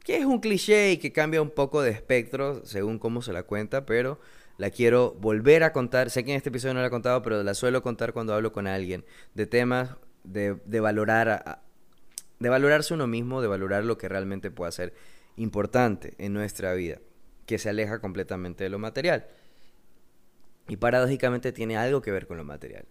que 0.00 0.16
es 0.16 0.24
un 0.24 0.40
cliché 0.40 0.92
y 0.92 0.98
que 0.98 1.12
cambia 1.12 1.42
un 1.42 1.50
poco 1.50 1.82
de 1.82 1.90
espectro 1.90 2.64
según 2.64 2.98
cómo 2.98 3.22
se 3.22 3.32
la 3.32 3.44
cuenta, 3.44 3.86
pero 3.86 4.18
la 4.58 4.70
quiero 4.70 5.14
volver 5.20 5.62
a 5.62 5.72
contar. 5.72 6.10
Sé 6.10 6.24
que 6.24 6.30
en 6.30 6.36
este 6.36 6.48
episodio 6.48 6.74
no 6.74 6.80
la 6.80 6.86
he 6.86 6.90
contado, 6.90 7.22
pero 7.22 7.42
la 7.42 7.54
suelo 7.54 7.82
contar 7.82 8.12
cuando 8.12 8.34
hablo 8.34 8.52
con 8.52 8.66
alguien 8.66 9.04
de 9.34 9.46
temas 9.46 9.96
de, 10.22 10.56
de 10.64 10.80
valorar 10.80 11.62
de 12.38 12.48
valorarse 12.48 12.94
uno 12.94 13.06
mismo, 13.06 13.40
de 13.40 13.48
valorar 13.48 13.84
lo 13.84 13.96
que 13.96 14.08
realmente 14.08 14.50
puede 14.50 14.72
ser 14.72 14.94
importante 15.36 16.14
en 16.18 16.32
nuestra 16.32 16.74
vida, 16.74 16.98
que 17.46 17.58
se 17.58 17.68
aleja 17.68 18.00
completamente 18.00 18.64
de 18.64 18.70
lo 18.70 18.78
material. 18.78 19.26
Y 20.68 20.76
paradójicamente 20.76 21.52
tiene 21.52 21.76
algo 21.76 22.00
que 22.00 22.10
ver 22.10 22.26
con 22.26 22.36
lo 22.36 22.44
material. 22.44 22.86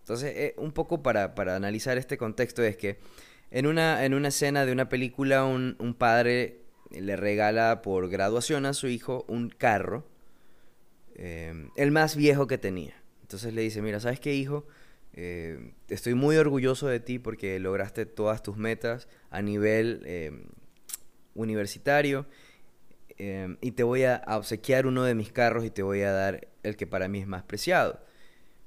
Entonces, 0.00 0.34
eh, 0.36 0.54
un 0.56 0.72
poco 0.72 1.02
para, 1.02 1.34
para, 1.34 1.56
analizar 1.56 1.98
este 1.98 2.16
contexto 2.16 2.62
es 2.62 2.76
que 2.76 2.98
en 3.50 3.66
una, 3.66 4.04
en 4.04 4.14
una 4.14 4.28
escena 4.28 4.64
de 4.64 4.72
una 4.72 4.88
película 4.88 5.44
un, 5.44 5.76
un 5.78 5.94
padre 5.94 6.62
le 6.90 7.16
regala 7.16 7.82
por 7.82 8.08
graduación 8.08 8.64
a 8.64 8.72
su 8.72 8.88
hijo 8.88 9.26
un 9.28 9.50
carro 9.50 10.06
eh, 11.18 11.68
el 11.76 11.90
más 11.90 12.16
viejo 12.16 12.46
que 12.46 12.58
tenía. 12.58 12.94
Entonces 13.22 13.52
le 13.52 13.60
dice, 13.62 13.82
mira, 13.82 14.00
¿sabes 14.00 14.20
qué, 14.20 14.34
hijo? 14.34 14.66
Eh, 15.12 15.72
estoy 15.88 16.14
muy 16.14 16.36
orgulloso 16.36 16.86
de 16.86 17.00
ti 17.00 17.18
porque 17.18 17.58
lograste 17.58 18.06
todas 18.06 18.42
tus 18.42 18.56
metas 18.56 19.08
a 19.30 19.42
nivel 19.42 20.02
eh, 20.06 20.30
universitario 21.34 22.26
y 23.18 23.72
te 23.72 23.82
voy 23.82 24.04
a 24.04 24.22
obsequiar 24.28 24.86
uno 24.86 25.02
de 25.04 25.14
mis 25.14 25.32
carros 25.32 25.64
y 25.64 25.70
te 25.70 25.82
voy 25.82 26.02
a 26.02 26.12
dar 26.12 26.48
el 26.62 26.76
que 26.76 26.86
para 26.86 27.08
mí 27.08 27.20
es 27.20 27.26
más 27.26 27.42
preciado. 27.42 28.00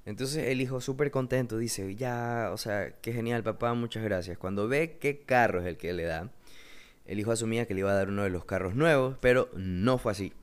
Entonces 0.05 0.47
el 0.47 0.61
hijo 0.61 0.81
súper 0.81 1.11
contento 1.11 1.57
dice, 1.57 1.95
ya, 1.95 2.49
o 2.51 2.57
sea, 2.57 2.91
qué 3.01 3.13
genial 3.13 3.43
papá, 3.43 3.73
muchas 3.73 4.03
gracias. 4.03 4.37
Cuando 4.37 4.67
ve 4.67 4.97
qué 4.99 5.21
carro 5.21 5.61
es 5.61 5.67
el 5.67 5.77
que 5.77 5.93
le 5.93 6.03
da, 6.03 6.31
el 7.05 7.19
hijo 7.19 7.31
asumía 7.31 7.65
que 7.65 7.73
le 7.73 7.81
iba 7.81 7.91
a 7.91 7.95
dar 7.95 8.09
uno 8.09 8.23
de 8.23 8.29
los 8.29 8.45
carros 8.45 8.75
nuevos, 8.75 9.17
pero 9.21 9.49
no 9.55 9.97
fue 9.97 10.11
así 10.11 10.33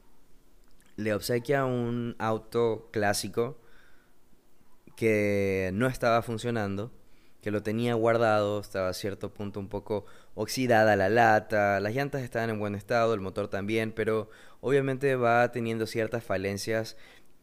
le 0.99 1.15
obsequia 1.15 1.65
un 1.65 2.17
auto 2.19 2.89
clásico 2.93 3.57
que 4.97 5.71
no 5.73 5.87
estaba 5.87 6.23
funcionando, 6.23 6.91
que 7.41 7.51
lo 7.51 7.63
tenía 7.63 7.95
guardado, 7.95 8.61
estaba 8.61 8.89
a 8.89 8.95
cierto 8.95 9.33
punto 9.33 9.61
un 9.61 9.69
poco 9.69 10.07
oxidada 10.35 10.97
la 10.97 11.09
lata, 11.09 11.81
las 11.81 11.95
llantas 11.95 12.23
estaban 12.23 12.51
en 12.51 12.59
buen 12.59 12.75
estado, 12.75 13.15
el 13.15 13.21
motor 13.21 13.49
también, 13.49 13.93
pero 13.93 14.31
obviamente 14.61 15.15
va 15.17 15.51
teniendo 15.53 15.87
ciertas 15.87 16.25
falencias 16.25 16.97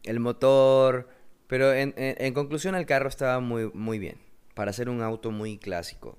el 0.04 0.20
motor, 0.20 1.08
pero 1.46 1.72
en, 1.72 1.94
en, 1.96 2.34
conclusión 2.34 2.74
el 2.74 2.86
carro 2.86 3.08
estaba 3.08 3.40
muy, 3.40 3.70
muy 3.72 3.98
bien, 3.98 4.18
para 4.54 4.72
ser 4.72 4.88
un 4.88 5.02
auto 5.02 5.30
muy 5.30 5.58
clásico, 5.58 6.18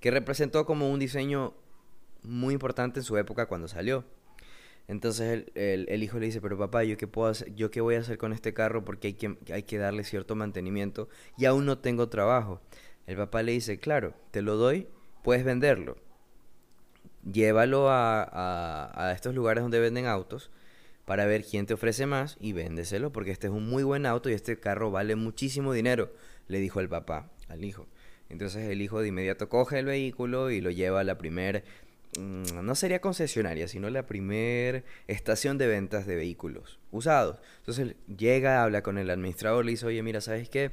que 0.00 0.10
representó 0.10 0.66
como 0.66 0.90
un 0.90 0.98
diseño 0.98 1.54
muy 2.22 2.54
importante 2.54 3.00
en 3.00 3.04
su 3.04 3.16
época 3.16 3.46
cuando 3.46 3.68
salió. 3.68 4.04
Entonces 4.88 5.46
el, 5.54 5.86
el, 5.88 6.02
hijo 6.02 6.18
le 6.18 6.26
dice, 6.26 6.40
pero 6.40 6.58
papá, 6.58 6.84
¿yo 6.84 6.96
qué, 6.96 7.06
puedo 7.06 7.28
hacer? 7.28 7.54
¿yo 7.54 7.70
qué 7.70 7.80
voy 7.80 7.94
a 7.94 8.00
hacer 8.00 8.18
con 8.18 8.32
este 8.32 8.52
carro? 8.52 8.84
Porque 8.84 9.08
hay 9.08 9.14
que, 9.14 9.38
hay 9.52 9.62
que 9.62 9.78
darle 9.78 10.04
cierto 10.04 10.34
mantenimiento 10.34 11.08
y 11.38 11.44
aún 11.44 11.66
no 11.66 11.78
tengo 11.78 12.08
trabajo. 12.08 12.60
El 13.06 13.16
papá 13.16 13.42
le 13.42 13.52
dice, 13.52 13.78
claro, 13.78 14.14
te 14.30 14.42
lo 14.42 14.56
doy, 14.56 14.86
puedes 15.22 15.44
venderlo. 15.44 15.96
Llévalo 17.30 17.90
a, 17.90 18.28
a, 18.94 19.12
estos 19.12 19.34
lugares 19.34 19.62
donde 19.62 19.80
venden 19.80 20.06
autos 20.06 20.50
para 21.04 21.26
ver 21.26 21.44
quién 21.44 21.66
te 21.66 21.74
ofrece 21.74 22.06
más 22.06 22.36
y 22.40 22.52
véndeselo 22.52 23.12
porque 23.12 23.30
este 23.30 23.46
es 23.46 23.52
un 23.52 23.68
muy 23.68 23.82
buen 23.82 24.06
auto 24.06 24.28
y 24.28 24.32
este 24.32 24.58
carro 24.58 24.90
vale 24.90 25.14
muchísimo 25.14 25.72
dinero, 25.72 26.12
le 26.48 26.58
dijo 26.58 26.80
el 26.80 26.88
papá 26.88 27.30
al 27.48 27.64
hijo. 27.64 27.86
Entonces 28.28 28.68
el 28.68 28.80
hijo 28.80 29.00
de 29.00 29.08
inmediato 29.08 29.48
coge 29.48 29.78
el 29.78 29.86
vehículo 29.86 30.50
y 30.50 30.60
lo 30.60 30.70
lleva 30.70 31.00
a 31.00 31.04
la 31.04 31.18
primera 31.18 31.62
Mm, 32.18 32.62
no 32.62 32.74
sería 32.74 33.00
concesionaria, 33.00 33.68
sino 33.68 33.88
la 33.88 34.06
primer 34.06 34.84
estación 35.08 35.56
de 35.56 35.66
ventas 35.66 36.06
de 36.06 36.16
vehículos 36.16 36.78
usados. 36.90 37.38
Entonces 37.60 37.94
llega, 38.18 38.62
habla 38.62 38.82
con 38.82 38.98
el 38.98 39.08
administrador, 39.08 39.64
le 39.64 39.72
dice, 39.72 39.86
oye, 39.86 40.02
mira, 40.02 40.20
¿sabes 40.20 40.48
qué? 40.50 40.72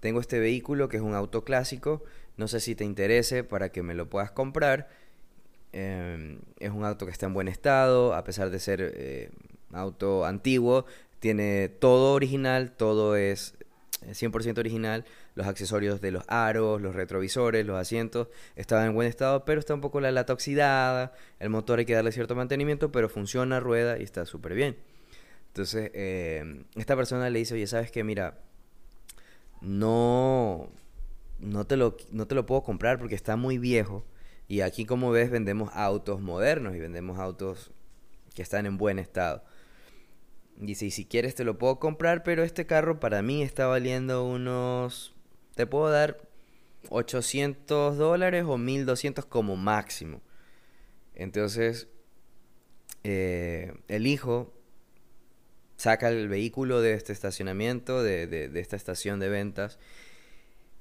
Tengo 0.00 0.20
este 0.20 0.38
vehículo 0.38 0.88
que 0.88 0.96
es 0.96 1.02
un 1.02 1.14
auto 1.14 1.44
clásico, 1.44 2.02
no 2.36 2.48
sé 2.48 2.60
si 2.60 2.74
te 2.74 2.84
interese 2.84 3.44
para 3.44 3.70
que 3.70 3.82
me 3.82 3.94
lo 3.94 4.08
puedas 4.08 4.30
comprar. 4.30 4.88
Em, 5.72 6.40
es 6.60 6.70
un 6.70 6.84
auto 6.84 7.04
que 7.04 7.12
está 7.12 7.26
en 7.26 7.34
buen 7.34 7.48
estado, 7.48 8.14
a 8.14 8.24
pesar 8.24 8.50
de 8.50 8.58
ser 8.58 8.80
eh, 8.94 9.30
auto 9.72 10.24
antiguo, 10.24 10.86
tiene 11.20 11.68
todo 11.68 12.14
original, 12.14 12.72
todo 12.76 13.16
es 13.16 13.54
100% 14.02 14.56
eh, 14.56 14.60
original, 14.60 15.04
los 15.34 15.46
accesorios 15.46 16.00
de 16.00 16.12
los 16.12 16.24
aros, 16.28 16.80
los 16.80 16.94
retrovisores, 16.94 17.66
los 17.66 17.76
asientos 17.76 18.28
estaban 18.56 18.86
en 18.86 18.94
buen 18.94 19.08
estado, 19.08 19.44
pero 19.44 19.60
está 19.60 19.74
un 19.74 19.80
poco 19.80 20.00
la 20.00 20.10
lata 20.12 20.32
oxidada, 20.32 21.12
el 21.38 21.50
motor 21.50 21.80
hay 21.80 21.84
que 21.84 21.94
darle 21.94 22.12
cierto 22.12 22.34
mantenimiento, 22.34 22.90
pero 22.92 23.08
funciona, 23.08 23.60
rueda 23.60 23.98
y 23.98 24.04
está 24.04 24.24
súper 24.24 24.54
bien. 24.54 24.76
Entonces, 25.48 25.90
eh, 25.94 26.64
esta 26.76 26.96
persona 26.96 27.28
le 27.30 27.40
dice, 27.40 27.54
oye, 27.54 27.66
¿sabes 27.66 27.90
qué? 27.90 28.04
Mira, 28.04 28.38
no, 29.60 30.68
no, 31.38 31.66
te 31.66 31.76
lo, 31.76 31.96
no 32.10 32.26
te 32.26 32.34
lo 32.34 32.46
puedo 32.46 32.62
comprar 32.62 32.98
porque 32.98 33.14
está 33.14 33.36
muy 33.36 33.58
viejo. 33.58 34.04
Y 34.46 34.62
aquí, 34.62 34.84
como 34.86 35.10
ves, 35.10 35.30
vendemos 35.30 35.70
autos 35.74 36.20
modernos 36.20 36.74
y 36.74 36.78
vendemos 36.78 37.18
autos 37.18 37.70
que 38.34 38.42
están 38.42 38.66
en 38.66 38.78
buen 38.78 38.98
estado. 38.98 39.44
Dice, 40.56 40.86
y 40.86 40.90
si 40.90 41.04
quieres 41.04 41.34
te 41.34 41.44
lo 41.44 41.58
puedo 41.58 41.78
comprar, 41.78 42.22
pero 42.22 42.42
este 42.42 42.66
carro 42.66 42.98
para 42.98 43.22
mí 43.22 43.42
está 43.42 43.66
valiendo 43.66 44.24
unos... 44.24 45.14
Te 45.54 45.66
puedo 45.66 45.90
dar 45.90 46.18
800 46.88 47.96
dólares 47.96 48.44
o 48.46 48.58
1200 48.58 49.24
como 49.26 49.56
máximo. 49.56 50.20
Entonces, 51.14 51.88
eh, 53.04 53.74
el 53.88 54.06
hijo 54.06 54.52
saca 55.78 56.08
el 56.08 56.28
vehículo 56.28 56.82
de 56.82 56.92
este 56.92 57.14
estacionamiento, 57.14 58.02
de, 58.02 58.26
de, 58.26 58.48
de, 58.48 58.60
esta 58.60 58.76
estación 58.76 59.20
de 59.20 59.28
ventas, 59.30 59.78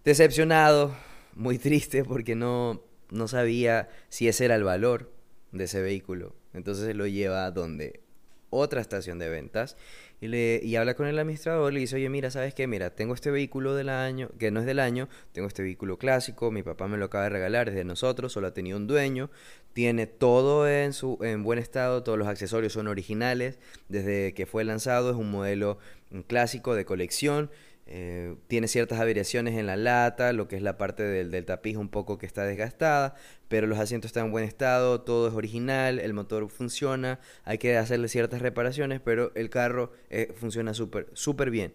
decepcionado, 0.03 0.93
muy 1.35 1.57
triste 1.59 2.03
porque 2.03 2.35
no, 2.35 2.83
no 3.09 3.29
sabía 3.29 3.89
si 4.09 4.27
ese 4.27 4.45
era 4.45 4.55
el 4.55 4.63
valor 4.63 5.13
de 5.53 5.63
ese 5.65 5.81
vehículo. 5.81 6.35
Entonces 6.53 6.95
lo 6.95 7.07
lleva 7.07 7.49
donde 7.51 8.01
otra 8.49 8.81
estación 8.81 9.19
de 9.19 9.29
ventas 9.29 9.77
y, 10.19 10.27
le, 10.27 10.59
y 10.63 10.75
habla 10.75 10.95
con 10.95 11.07
el 11.07 11.19
administrador, 11.19 11.71
le 11.71 11.79
dice, 11.79 11.95
oye, 11.95 12.09
mira, 12.09 12.31
¿sabes 12.31 12.53
qué? 12.53 12.65
Mira, 12.67 12.89
tengo 12.89 13.13
este 13.13 13.29
vehículo 13.29 13.75
del 13.75 13.89
año, 13.89 14.29
que 14.39 14.49
no 14.49 14.59
es 14.59 14.65
del 14.65 14.79
año, 14.79 15.07
tengo 15.31 15.47
este 15.47 15.61
vehículo 15.61 15.97
clásico, 15.97 16.49
mi 16.49 16.63
papá 16.63 16.87
me 16.87 16.97
lo 16.97 17.05
acaba 17.05 17.25
de 17.25 17.29
regalar, 17.29 17.69
es 17.69 17.75
de 17.75 17.83
nosotros, 17.83 18.33
solo 18.33 18.47
ha 18.47 18.53
tenido 18.53 18.77
un 18.77 18.87
dueño, 18.87 19.29
tiene 19.73 20.07
todo 20.07 20.67
en, 20.67 20.93
su, 20.93 21.19
en 21.21 21.43
buen 21.43 21.59
estado, 21.59 22.01
todos 22.01 22.17
los 22.17 22.27
accesorios 22.27 22.73
son 22.73 22.87
originales, 22.87 23.59
desde 23.89 24.33
que 24.33 24.45
fue 24.47 24.63
lanzado 24.63 25.11
es 25.11 25.15
un 25.15 25.29
modelo 25.29 25.77
clásico 26.25 26.73
de 26.73 26.85
colección, 26.85 27.51
eh, 27.89 28.35
tiene 28.47 28.67
ciertas 28.67 28.99
variaciones 28.99 29.57
en 29.57 29.65
la 29.65 29.77
lata, 29.77 30.33
lo 30.33 30.49
que 30.49 30.57
es 30.57 30.61
la 30.61 30.77
parte 30.77 31.03
del, 31.03 31.31
del, 31.31 31.45
tapiz 31.45 31.77
un 31.77 31.87
poco 31.87 32.17
que 32.17 32.25
está 32.25 32.43
desgastada, 32.43 33.15
pero 33.47 33.65
los 33.65 33.79
asientos 33.79 34.09
están 34.09 34.25
en 34.25 34.31
buen 34.31 34.43
estado, 34.43 35.01
todo 35.01 35.29
es 35.29 35.33
original, 35.33 35.99
el 35.99 36.13
motor 36.13 36.49
funciona, 36.49 37.19
hay 37.45 37.57
que 37.57 37.77
hacerle 37.77 38.09
ciertas 38.09 38.41
reparaciones, 38.41 38.99
pero 38.99 39.31
el 39.35 39.49
carro 39.49 39.93
eh, 40.09 40.33
funciona 40.35 40.73
súper 40.73 41.07
súper 41.13 41.49
bien. 41.49 41.73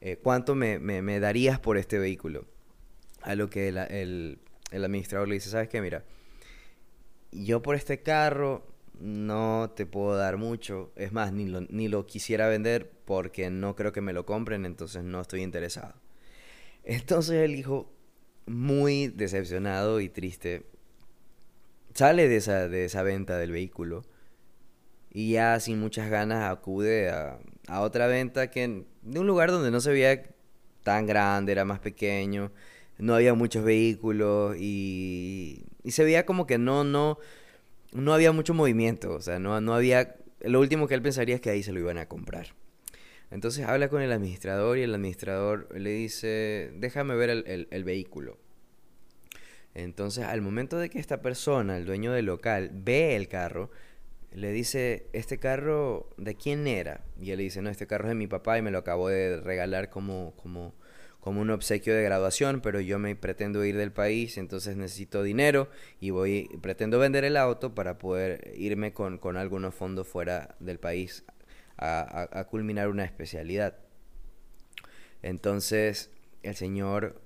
Eh, 0.00 0.18
¿Cuánto 0.22 0.54
me, 0.54 0.78
me, 0.78 1.00
me, 1.00 1.18
darías 1.18 1.58
por 1.58 1.78
este 1.78 1.98
vehículo? 1.98 2.46
A 3.22 3.34
lo 3.34 3.48
que 3.48 3.68
el, 3.68 3.78
el, 3.78 4.38
el 4.70 4.84
administrador 4.84 5.28
le 5.28 5.34
dice, 5.34 5.50
¿sabes 5.50 5.68
qué? 5.68 5.80
Mira, 5.80 6.04
yo 7.32 7.62
por 7.62 7.74
este 7.74 8.02
carro 8.02 8.66
no 9.00 9.72
te 9.76 9.86
puedo 9.86 10.16
dar 10.16 10.36
mucho. 10.36 10.92
Es 10.96 11.12
más, 11.12 11.32
ni 11.32 11.46
lo, 11.46 11.62
ni 11.62 11.88
lo 11.88 12.06
quisiera 12.06 12.48
vender 12.48 12.90
porque 13.04 13.50
no 13.50 13.76
creo 13.76 13.92
que 13.92 14.00
me 14.00 14.12
lo 14.12 14.26
compren, 14.26 14.64
entonces 14.66 15.04
no 15.04 15.20
estoy 15.20 15.42
interesado. 15.42 15.94
Entonces 16.84 17.36
el 17.36 17.54
hijo, 17.54 17.92
muy 18.46 19.08
decepcionado 19.08 20.00
y 20.00 20.08
triste, 20.08 20.66
sale 21.94 22.28
de 22.28 22.36
esa, 22.36 22.68
de 22.68 22.84
esa 22.84 23.02
venta 23.02 23.36
del 23.38 23.52
vehículo 23.52 24.04
y 25.10 25.32
ya 25.32 25.58
sin 25.60 25.80
muchas 25.80 26.10
ganas 26.10 26.50
acude 26.50 27.10
a, 27.10 27.38
a 27.66 27.80
otra 27.80 28.06
venta 28.06 28.50
que 28.50 28.84
de 29.02 29.20
un 29.20 29.26
lugar 29.26 29.50
donde 29.50 29.70
no 29.70 29.80
se 29.80 29.90
veía 29.90 30.22
tan 30.82 31.06
grande, 31.06 31.52
era 31.52 31.64
más 31.64 31.80
pequeño, 31.80 32.52
no 32.98 33.14
había 33.14 33.34
muchos 33.34 33.64
vehículos 33.64 34.56
y, 34.58 35.64
y 35.82 35.90
se 35.92 36.04
veía 36.04 36.26
como 36.26 36.46
que 36.46 36.58
no, 36.58 36.84
no, 36.84 37.18
no 37.92 38.12
había 38.12 38.32
mucho 38.32 38.54
movimiento, 38.54 39.12
o 39.12 39.20
sea, 39.20 39.38
no, 39.38 39.60
no 39.60 39.74
había... 39.74 40.16
Lo 40.40 40.60
último 40.60 40.86
que 40.86 40.94
él 40.94 41.02
pensaría 41.02 41.34
es 41.34 41.40
que 41.40 41.50
ahí 41.50 41.62
se 41.62 41.72
lo 41.72 41.80
iban 41.80 41.98
a 41.98 42.06
comprar. 42.06 42.54
Entonces 43.30 43.66
habla 43.66 43.88
con 43.88 44.02
el 44.02 44.12
administrador 44.12 44.78
y 44.78 44.82
el 44.82 44.94
administrador 44.94 45.68
le 45.78 45.90
dice, 45.90 46.70
déjame 46.76 47.14
ver 47.14 47.30
el, 47.30 47.68
el, 47.70 47.84
vehículo. 47.84 48.38
Entonces 49.74 50.24
al 50.24 50.40
momento 50.40 50.78
de 50.78 50.88
que 50.88 50.98
esta 50.98 51.20
persona, 51.20 51.76
el 51.76 51.84
dueño 51.84 52.12
del 52.12 52.26
local, 52.26 52.70
ve 52.72 53.16
el 53.16 53.28
carro, 53.28 53.70
le 54.32 54.52
dice, 54.52 55.08
¿este 55.12 55.38
carro 55.38 56.08
de 56.16 56.36
quién 56.36 56.66
era? 56.66 57.04
Y 57.20 57.30
él 57.30 57.38
le 57.38 57.44
dice, 57.44 57.60
no, 57.60 57.70
este 57.70 57.86
carro 57.86 58.04
es 58.04 58.10
de 58.10 58.14
mi 58.14 58.26
papá 58.26 58.58
y 58.58 58.62
me 58.62 58.70
lo 58.70 58.78
acabo 58.78 59.08
de 59.08 59.40
regalar 59.40 59.90
como, 59.90 60.34
como, 60.36 60.74
como 61.28 61.42
un 61.42 61.50
obsequio 61.50 61.94
de 61.94 62.02
graduación, 62.02 62.62
pero 62.62 62.80
yo 62.80 62.98
me 62.98 63.14
pretendo 63.14 63.62
ir 63.62 63.76
del 63.76 63.92
país, 63.92 64.38
entonces 64.38 64.78
necesito 64.78 65.22
dinero 65.22 65.68
y 66.00 66.08
voy, 66.08 66.48
pretendo 66.62 66.98
vender 66.98 67.26
el 67.26 67.36
auto 67.36 67.74
para 67.74 67.98
poder 67.98 68.54
irme 68.56 68.94
con, 68.94 69.18
con 69.18 69.36
algunos 69.36 69.74
fondos 69.74 70.08
fuera 70.08 70.56
del 70.58 70.78
país 70.78 71.26
a, 71.76 72.46
culminar 72.48 72.88
una 72.88 73.04
especialidad. 73.04 73.76
Entonces 75.20 76.10
el 76.42 76.56
señor 76.56 77.20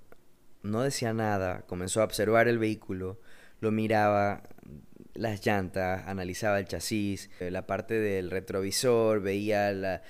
no 0.64 0.82
decía 0.82 1.12
nada, 1.12 1.62
comenzó 1.68 2.00
a 2.00 2.04
observar 2.04 2.48
el 2.48 2.58
vehículo, 2.58 3.20
lo 3.60 3.70
miraba, 3.70 4.42
las 5.14 5.46
llantas, 5.46 6.08
analizaba 6.08 6.58
el 6.58 6.66
chasis, 6.66 7.30
eh, 7.38 7.52
la 7.52 7.68
parte 7.68 7.94
del 8.00 8.32
retrovisor, 8.32 9.20
veía 9.20 9.70
el, 9.70 10.00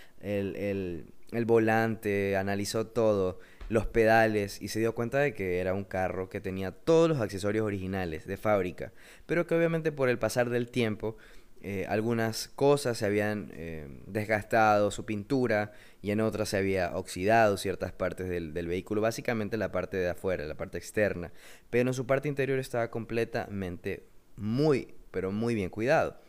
el 1.33 1.45
volante, 1.47 2.37
analizó 2.37 2.87
todo, 2.87 3.39
los 3.73 3.87
pedales 3.87 4.61
y 4.61 4.69
se 4.69 4.81
dio 4.81 4.95
cuenta 4.95 5.19
de 5.19 5.33
que 5.33 5.59
era 5.59 5.73
un 5.73 5.85
carro 5.85 6.29
que 6.29 6.43
tenía 6.43 6.73
todos 6.73 7.09
los 7.09 7.21
accesorios 7.21 7.65
originales 7.65 8.27
de 8.27 8.37
fábrica, 8.37 8.93
pero 9.25 9.47
que 9.47 9.55
obviamente 9.55 9.93
por 9.93 10.11
el 10.11 10.19
pasar 10.19 10.51
del 10.51 10.69
tiempo 10.69 11.17
eh, 11.63 11.87
algunas 11.89 12.49
cosas 12.49 12.99
se 12.99 13.07
habían 13.07 13.51
eh, 13.55 13.89
desgastado, 14.07 14.91
su 14.91 15.07
pintura, 15.07 15.73
y 16.03 16.11
en 16.11 16.21
otras 16.21 16.51
se 16.51 16.59
había 16.59 16.95
oxidado 16.95 17.57
ciertas 17.57 17.93
partes 17.93 18.29
del, 18.29 18.53
del, 18.53 18.67
vehículo, 18.67 19.01
básicamente 19.01 19.57
la 19.57 19.73
parte 19.73 19.97
de 19.97 20.11
afuera, 20.11 20.45
la 20.45 20.57
parte 20.57 20.77
externa, 20.77 21.33
pero 21.71 21.89
en 21.89 21.95
su 21.95 22.07
parte 22.07 22.29
interior 22.29 22.59
estaba 22.59 22.91
completamente 22.91 24.05
muy, 24.37 24.93
pero 25.11 25.33
muy 25.33 25.55
bien 25.55 25.71
cuidado. 25.71 26.21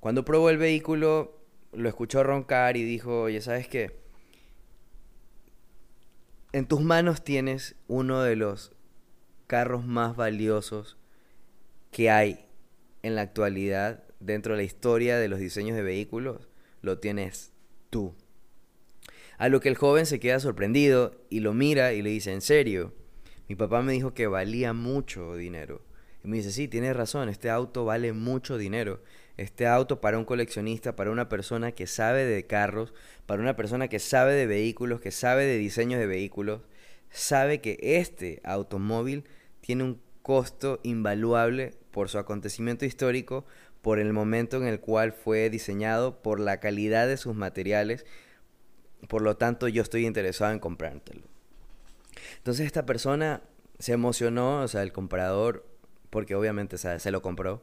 Cuando 0.00 0.24
probó 0.24 0.48
el 0.48 0.56
vehículo, 0.56 1.40
lo 1.74 1.90
escuchó 1.90 2.22
roncar 2.22 2.78
y 2.78 2.84
dijo, 2.84 3.22
oye, 3.24 3.42
¿sabes 3.42 3.68
qué? 3.68 4.05
En 6.56 6.64
tus 6.64 6.80
manos 6.80 7.22
tienes 7.22 7.76
uno 7.86 8.22
de 8.22 8.34
los 8.34 8.72
carros 9.46 9.84
más 9.84 10.16
valiosos 10.16 10.96
que 11.90 12.08
hay 12.08 12.46
en 13.02 13.14
la 13.14 13.20
actualidad 13.20 14.04
dentro 14.20 14.54
de 14.54 14.60
la 14.60 14.62
historia 14.62 15.18
de 15.18 15.28
los 15.28 15.38
diseños 15.38 15.76
de 15.76 15.82
vehículos, 15.82 16.48
lo 16.80 16.98
tienes 16.98 17.52
tú. 17.90 18.14
A 19.36 19.50
lo 19.50 19.60
que 19.60 19.68
el 19.68 19.76
joven 19.76 20.06
se 20.06 20.18
queda 20.18 20.40
sorprendido 20.40 21.20
y 21.28 21.40
lo 21.40 21.52
mira 21.52 21.92
y 21.92 22.00
le 22.00 22.08
dice, 22.08 22.32
¿en 22.32 22.40
serio? 22.40 22.94
Mi 23.50 23.54
papá 23.54 23.82
me 23.82 23.92
dijo 23.92 24.14
que 24.14 24.26
valía 24.26 24.72
mucho 24.72 25.36
dinero. 25.36 25.82
Y 26.24 26.28
me 26.28 26.38
dice, 26.38 26.52
sí, 26.52 26.68
tienes 26.68 26.96
razón, 26.96 27.28
este 27.28 27.50
auto 27.50 27.84
vale 27.84 28.14
mucho 28.14 28.56
dinero. 28.56 29.02
Este 29.36 29.66
auto 29.66 30.00
para 30.00 30.18
un 30.18 30.24
coleccionista, 30.24 30.96
para 30.96 31.10
una 31.10 31.28
persona 31.28 31.72
que 31.72 31.86
sabe 31.86 32.24
de 32.24 32.46
carros, 32.46 32.94
para 33.26 33.42
una 33.42 33.54
persona 33.56 33.88
que 33.88 33.98
sabe 33.98 34.34
de 34.34 34.46
vehículos, 34.46 35.00
que 35.00 35.10
sabe 35.10 35.44
de 35.44 35.58
diseños 35.58 36.00
de 36.00 36.06
vehículos, 36.06 36.62
sabe 37.10 37.60
que 37.60 37.78
este 37.80 38.40
automóvil 38.44 39.24
tiene 39.60 39.84
un 39.84 40.00
costo 40.22 40.80
invaluable 40.82 41.74
por 41.90 42.08
su 42.08 42.18
acontecimiento 42.18 42.84
histórico, 42.84 43.44
por 43.82 43.98
el 43.98 44.12
momento 44.12 44.56
en 44.56 44.66
el 44.66 44.80
cual 44.80 45.12
fue 45.12 45.50
diseñado, 45.50 46.22
por 46.22 46.40
la 46.40 46.58
calidad 46.58 47.06
de 47.06 47.16
sus 47.16 47.34
materiales. 47.36 48.04
Por 49.06 49.22
lo 49.22 49.36
tanto, 49.36 49.68
yo 49.68 49.82
estoy 49.82 50.06
interesado 50.06 50.52
en 50.52 50.58
comprártelo. 50.58 51.22
Entonces 52.38 52.66
esta 52.66 52.86
persona 52.86 53.42
se 53.78 53.92
emocionó, 53.92 54.62
o 54.62 54.68
sea, 54.68 54.82
el 54.82 54.92
comprador, 54.92 55.66
porque 56.10 56.34
obviamente 56.34 56.78
se 56.78 57.10
lo 57.10 57.22
compró, 57.22 57.62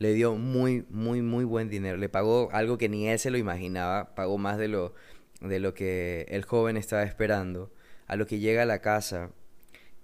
le 0.00 0.14
dio 0.14 0.34
muy, 0.34 0.86
muy, 0.88 1.20
muy 1.20 1.44
buen 1.44 1.68
dinero. 1.68 1.98
Le 1.98 2.08
pagó 2.08 2.48
algo 2.52 2.78
que 2.78 2.88
ni 2.88 3.06
él 3.08 3.18
se 3.18 3.30
lo 3.30 3.36
imaginaba, 3.36 4.14
pagó 4.14 4.38
más 4.38 4.56
de 4.56 4.66
lo, 4.66 4.94
de 5.42 5.60
lo 5.60 5.74
que 5.74 6.26
el 6.30 6.42
joven 6.44 6.78
estaba 6.78 7.02
esperando. 7.04 7.70
A 8.06 8.16
lo 8.16 8.26
que 8.26 8.38
llega 8.38 8.62
a 8.62 8.66
la 8.66 8.80
casa, 8.80 9.30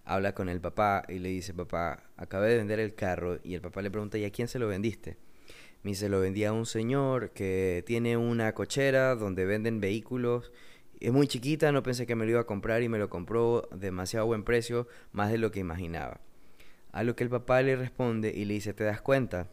habla 0.05 0.35
con 0.35 0.51
el 0.51 0.61
papá 0.61 1.03
y 1.09 1.19
le 1.19 1.31
dice, 1.31 1.55
papá, 1.55 2.05
acabé 2.19 2.51
de 2.51 2.59
vender 2.59 2.79
el 2.79 2.95
carro. 2.95 3.41
Y 3.43 3.55
el 3.55 3.63
papá 3.63 3.81
le 3.81 3.91
pregunta, 3.91 4.19
¿y 4.19 4.27
a 4.27 4.31
quién 4.31 4.49
se 4.49 4.59
lo 4.59 4.69
vendiste? 4.69 5.17
Me 5.83 5.95
se 5.95 6.11
lo 6.11 6.21
vendía 6.21 6.51
a 6.51 6.53
un 6.53 6.67
señor 6.67 7.31
que 7.31 7.83
tiene 7.87 8.19
una 8.19 8.53
cochera 8.53 9.15
donde 9.15 9.47
venden 9.47 9.81
vehículos. 9.81 10.53
Es 11.01 11.11
muy 11.11 11.27
chiquita, 11.27 11.73
no 11.73 11.83
pensé 11.83 12.07
que 12.07 12.17
me 12.17 12.27
lo 12.27 12.33
iba 12.33 12.41
a 12.41 12.45
comprar 12.45 12.83
y 12.83 12.91
me 12.91 12.99
lo 12.99 13.09
compró 13.09 13.67
demasiado 13.75 14.27
buen 14.27 14.45
precio, 14.45 14.89
más 15.13 15.31
de 15.33 15.39
lo 15.39 15.51
que 15.53 15.61
imaginaba. 15.61 16.21
A 16.93 17.03
lo 17.03 17.17
que 17.17 17.25
el 17.25 17.31
papá 17.31 17.63
le 17.63 17.77
responde 17.77 18.35
y 18.35 18.45
le 18.45 18.55
dice, 18.55 18.75
¿te 18.75 18.85
das 18.85 19.01
cuenta? 19.01 19.49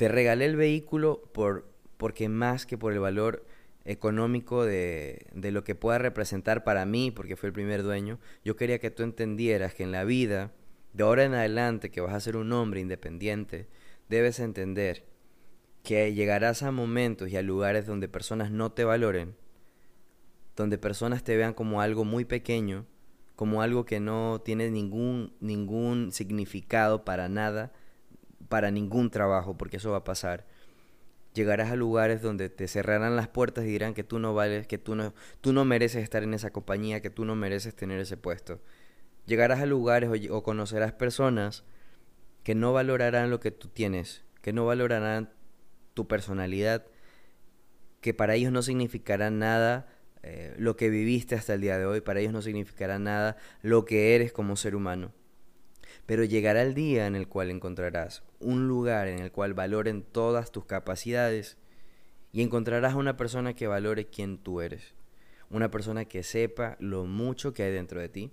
Te 0.00 0.08
regalé 0.08 0.46
el 0.46 0.56
vehículo 0.56 1.20
por, 1.34 1.68
porque 1.98 2.30
más 2.30 2.64
que 2.64 2.78
por 2.78 2.94
el 2.94 3.00
valor 3.00 3.44
económico 3.84 4.64
de, 4.64 5.26
de 5.34 5.52
lo 5.52 5.62
que 5.62 5.74
pueda 5.74 5.98
representar 5.98 6.64
para 6.64 6.86
mí, 6.86 7.10
porque 7.10 7.36
fue 7.36 7.48
el 7.48 7.52
primer 7.52 7.82
dueño, 7.82 8.18
yo 8.42 8.56
quería 8.56 8.78
que 8.78 8.90
tú 8.90 9.02
entendieras 9.02 9.74
que 9.74 9.82
en 9.82 9.92
la 9.92 10.04
vida, 10.04 10.52
de 10.94 11.04
ahora 11.04 11.24
en 11.24 11.34
adelante, 11.34 11.90
que 11.90 12.00
vas 12.00 12.14
a 12.14 12.20
ser 12.20 12.38
un 12.38 12.50
hombre 12.54 12.80
independiente, 12.80 13.68
debes 14.08 14.40
entender 14.40 15.04
que 15.82 16.14
llegarás 16.14 16.62
a 16.62 16.70
momentos 16.70 17.28
y 17.28 17.36
a 17.36 17.42
lugares 17.42 17.84
donde 17.84 18.08
personas 18.08 18.50
no 18.50 18.72
te 18.72 18.84
valoren, 18.84 19.36
donde 20.56 20.78
personas 20.78 21.24
te 21.24 21.36
vean 21.36 21.52
como 21.52 21.82
algo 21.82 22.06
muy 22.06 22.24
pequeño, 22.24 22.86
como 23.36 23.60
algo 23.60 23.84
que 23.84 24.00
no 24.00 24.40
tiene 24.42 24.70
ningún, 24.70 25.34
ningún 25.40 26.10
significado 26.10 27.04
para 27.04 27.28
nada, 27.28 27.74
para 28.50 28.72
ningún 28.72 29.10
trabajo, 29.10 29.56
porque 29.56 29.78
eso 29.78 29.92
va 29.92 29.98
a 29.98 30.04
pasar. 30.04 30.44
Llegarás 31.32 31.70
a 31.70 31.76
lugares 31.76 32.20
donde 32.20 32.50
te 32.50 32.66
cerrarán 32.66 33.14
las 33.14 33.28
puertas 33.28 33.64
y 33.64 33.68
dirán 33.68 33.94
que 33.94 34.02
tú 34.02 34.18
no 34.18 34.34
vales, 34.34 34.66
que 34.66 34.76
tú 34.76 34.96
no, 34.96 35.14
tú 35.40 35.52
no 35.52 35.64
mereces 35.64 36.02
estar 36.02 36.24
en 36.24 36.34
esa 36.34 36.50
compañía, 36.50 37.00
que 37.00 37.10
tú 37.10 37.24
no 37.24 37.36
mereces 37.36 37.76
tener 37.76 38.00
ese 38.00 38.16
puesto. 38.16 38.60
Llegarás 39.24 39.60
a 39.60 39.66
lugares 39.66 40.10
o, 40.30 40.42
conocerás 40.42 40.92
personas 40.92 41.62
que 42.42 42.56
no 42.56 42.72
valorarán 42.72 43.30
lo 43.30 43.38
que 43.38 43.52
tú 43.52 43.68
tienes, 43.68 44.24
que 44.42 44.52
no 44.52 44.66
valorarán 44.66 45.30
tu 45.94 46.08
personalidad, 46.08 46.84
que 48.00 48.14
para 48.14 48.34
ellos 48.34 48.50
no 48.50 48.62
significará 48.62 49.30
nada 49.30 49.86
eh, 50.24 50.56
lo 50.58 50.76
que 50.76 50.90
viviste 50.90 51.36
hasta 51.36 51.54
el 51.54 51.60
día 51.60 51.78
de 51.78 51.86
hoy, 51.86 52.00
para 52.00 52.18
ellos 52.18 52.32
no 52.32 52.42
significará 52.42 52.98
nada 52.98 53.36
lo 53.62 53.84
que 53.84 54.16
eres 54.16 54.32
como 54.32 54.56
ser 54.56 54.74
humano. 54.74 55.12
Pero 56.10 56.24
llegará 56.24 56.62
el 56.62 56.74
día 56.74 57.06
en 57.06 57.14
el 57.14 57.28
cual 57.28 57.52
encontrarás 57.52 58.24
un 58.40 58.66
lugar 58.66 59.06
en 59.06 59.20
el 59.20 59.30
cual 59.30 59.54
valoren 59.54 60.02
todas 60.02 60.50
tus 60.50 60.64
capacidades 60.64 61.56
y 62.32 62.42
encontrarás 62.42 62.94
a 62.94 62.96
una 62.96 63.16
persona 63.16 63.54
que 63.54 63.68
valore 63.68 64.08
quién 64.08 64.38
tú 64.38 64.60
eres, 64.60 64.96
una 65.50 65.70
persona 65.70 66.06
que 66.06 66.24
sepa 66.24 66.76
lo 66.80 67.04
mucho 67.04 67.54
que 67.54 67.62
hay 67.62 67.70
dentro 67.70 68.00
de 68.00 68.08
ti 68.08 68.32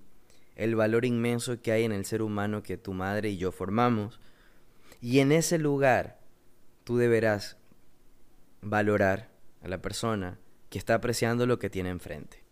el 0.57 0.75
valor 0.75 1.05
inmenso 1.05 1.61
que 1.61 1.71
hay 1.71 1.83
en 1.83 1.91
el 1.91 2.03
ser 2.03 2.23
humano 2.23 2.63
que 2.63 2.77
tu 2.77 2.93
madre 2.93 3.29
y 3.29 3.37
yo 3.37 3.51
formamos. 3.51 4.19
Y 5.01 5.19
en 5.19 5.31
ese 5.31 5.59
lugar 5.59 6.19
tú 6.83 6.97
deberás 6.97 7.57
valorar 8.61 9.29
a 9.61 9.67
la 9.67 9.83
persona 9.83 10.39
que 10.71 10.79
está 10.79 10.95
apreciando 10.95 11.45
lo 11.45 11.59
que 11.59 11.69
tiene 11.69 11.89
enfrente. 11.89 12.43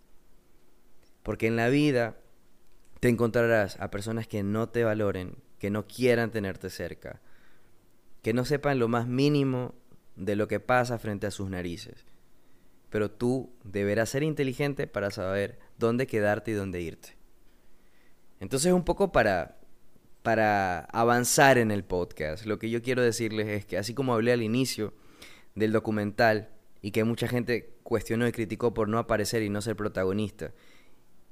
Porque 1.23 1.47
en 1.47 1.55
la 1.55 1.69
vida 1.69 2.15
te 3.06 3.10
encontrarás 3.10 3.80
a 3.80 3.91
personas 3.91 4.28
que 4.28 4.41
no 4.41 4.70
te 4.70 4.84
valoren, 4.84 5.36
que 5.60 5.70
no 5.70 5.86
quieran 5.86 6.32
tenerte 6.32 6.72
cerca, 6.72 7.22
que 8.24 8.34
no 8.34 8.46
sepan 8.46 8.80
lo 8.80 8.88
más 8.88 9.06
mínimo 9.06 9.76
de 10.15 10.36
lo 10.36 10.48
que 10.48 10.60
pasa 10.60 10.98
frente 10.98 11.28
a 11.28 11.30
sus 11.30 11.48
narices. 11.48 12.04
Pero 12.89 13.12
tú 13.12 13.54
deberás 13.63 14.10
ser 14.10 14.24
inteligente 14.24 14.88
para 14.88 15.12
saber 15.12 15.60
dónde 15.78 16.08
quedarte 16.08 16.50
y 16.50 16.54
dónde 16.56 16.82
irte. 16.82 17.15
Entonces 18.39 18.74
un 18.74 18.84
poco 18.84 19.12
para, 19.12 19.60
para 20.24 20.80
avanzar 20.86 21.60
en 21.60 21.70
el 21.70 21.84
podcast, 21.84 22.48
lo 22.48 22.58
que 22.58 22.72
yo 22.72 22.82
quiero 22.82 23.04
decirles 23.04 23.48
es 23.50 23.68
que 23.68 23.78
así 23.78 23.94
como 23.94 24.15
hablé 24.15 24.32
al 24.32 24.41
inicio 24.41 24.96
del 25.54 25.74
documental 25.74 26.50
y 26.82 26.89
que 26.89 27.04
mucha 27.04 27.28
gente 27.28 27.76
cuestionó 27.84 28.28
y 28.28 28.32
criticó 28.32 28.74
por 28.74 28.89
no 28.89 28.98
aparecer 28.98 29.44
y 29.44 29.50
no 29.52 29.62
ser 29.62 29.76
protagonista, 29.76 30.54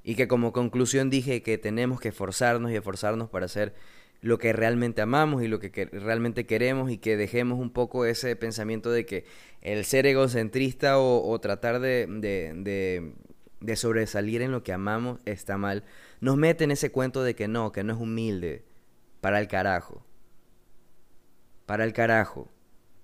y 0.04 0.16
que 0.16 0.28
como 0.28 0.52
conclusión 0.54 1.10
dije 1.10 1.42
que 1.42 1.58
tenemos 1.58 2.00
que 2.00 2.10
esforzarnos 2.10 2.72
y 2.72 2.76
esforzarnos 2.76 3.30
para 3.30 3.46
hacer 3.46 3.74
lo 4.22 4.38
que 4.38 4.54
realmente 4.54 5.02
amamos 5.02 5.44
y 5.44 5.48
lo 5.48 5.60
que, 5.60 5.90
realmente 5.92 6.46
queremos 6.46 6.92
y 6.92 6.98
que 6.98 7.18
dejemos 7.18 7.60
un 7.60 7.72
poco 7.72 8.06
ese 8.06 8.36
pensamiento 8.36 8.92
de 8.92 9.06
que 9.06 9.26
el 9.62 9.84
ser 9.86 10.06
egocentrista 10.06 10.98
o, 10.98 11.40
tratar 11.40 11.80
de, 11.80 12.08
de 13.64 13.78
sobresalir 13.78 14.42
en 14.42 14.52
lo 14.52 14.62
que 14.62 14.74
amamos 14.74 15.22
está 15.26 15.58
mal, 15.58 15.86
nos 16.20 16.36
mete 16.36 16.66
en 16.66 16.72
ese 16.72 16.92
cuento 16.92 17.24
de 17.24 17.34
que 17.34 17.48
no, 17.48 17.72
que 17.72 17.84
no 17.84 17.94
es 17.94 18.00
humilde. 18.00 18.66
Para 19.22 19.40
el 19.40 19.48
carajo. 19.48 20.06
Para 21.66 21.86
el 21.86 21.94
carajo. 21.94 22.52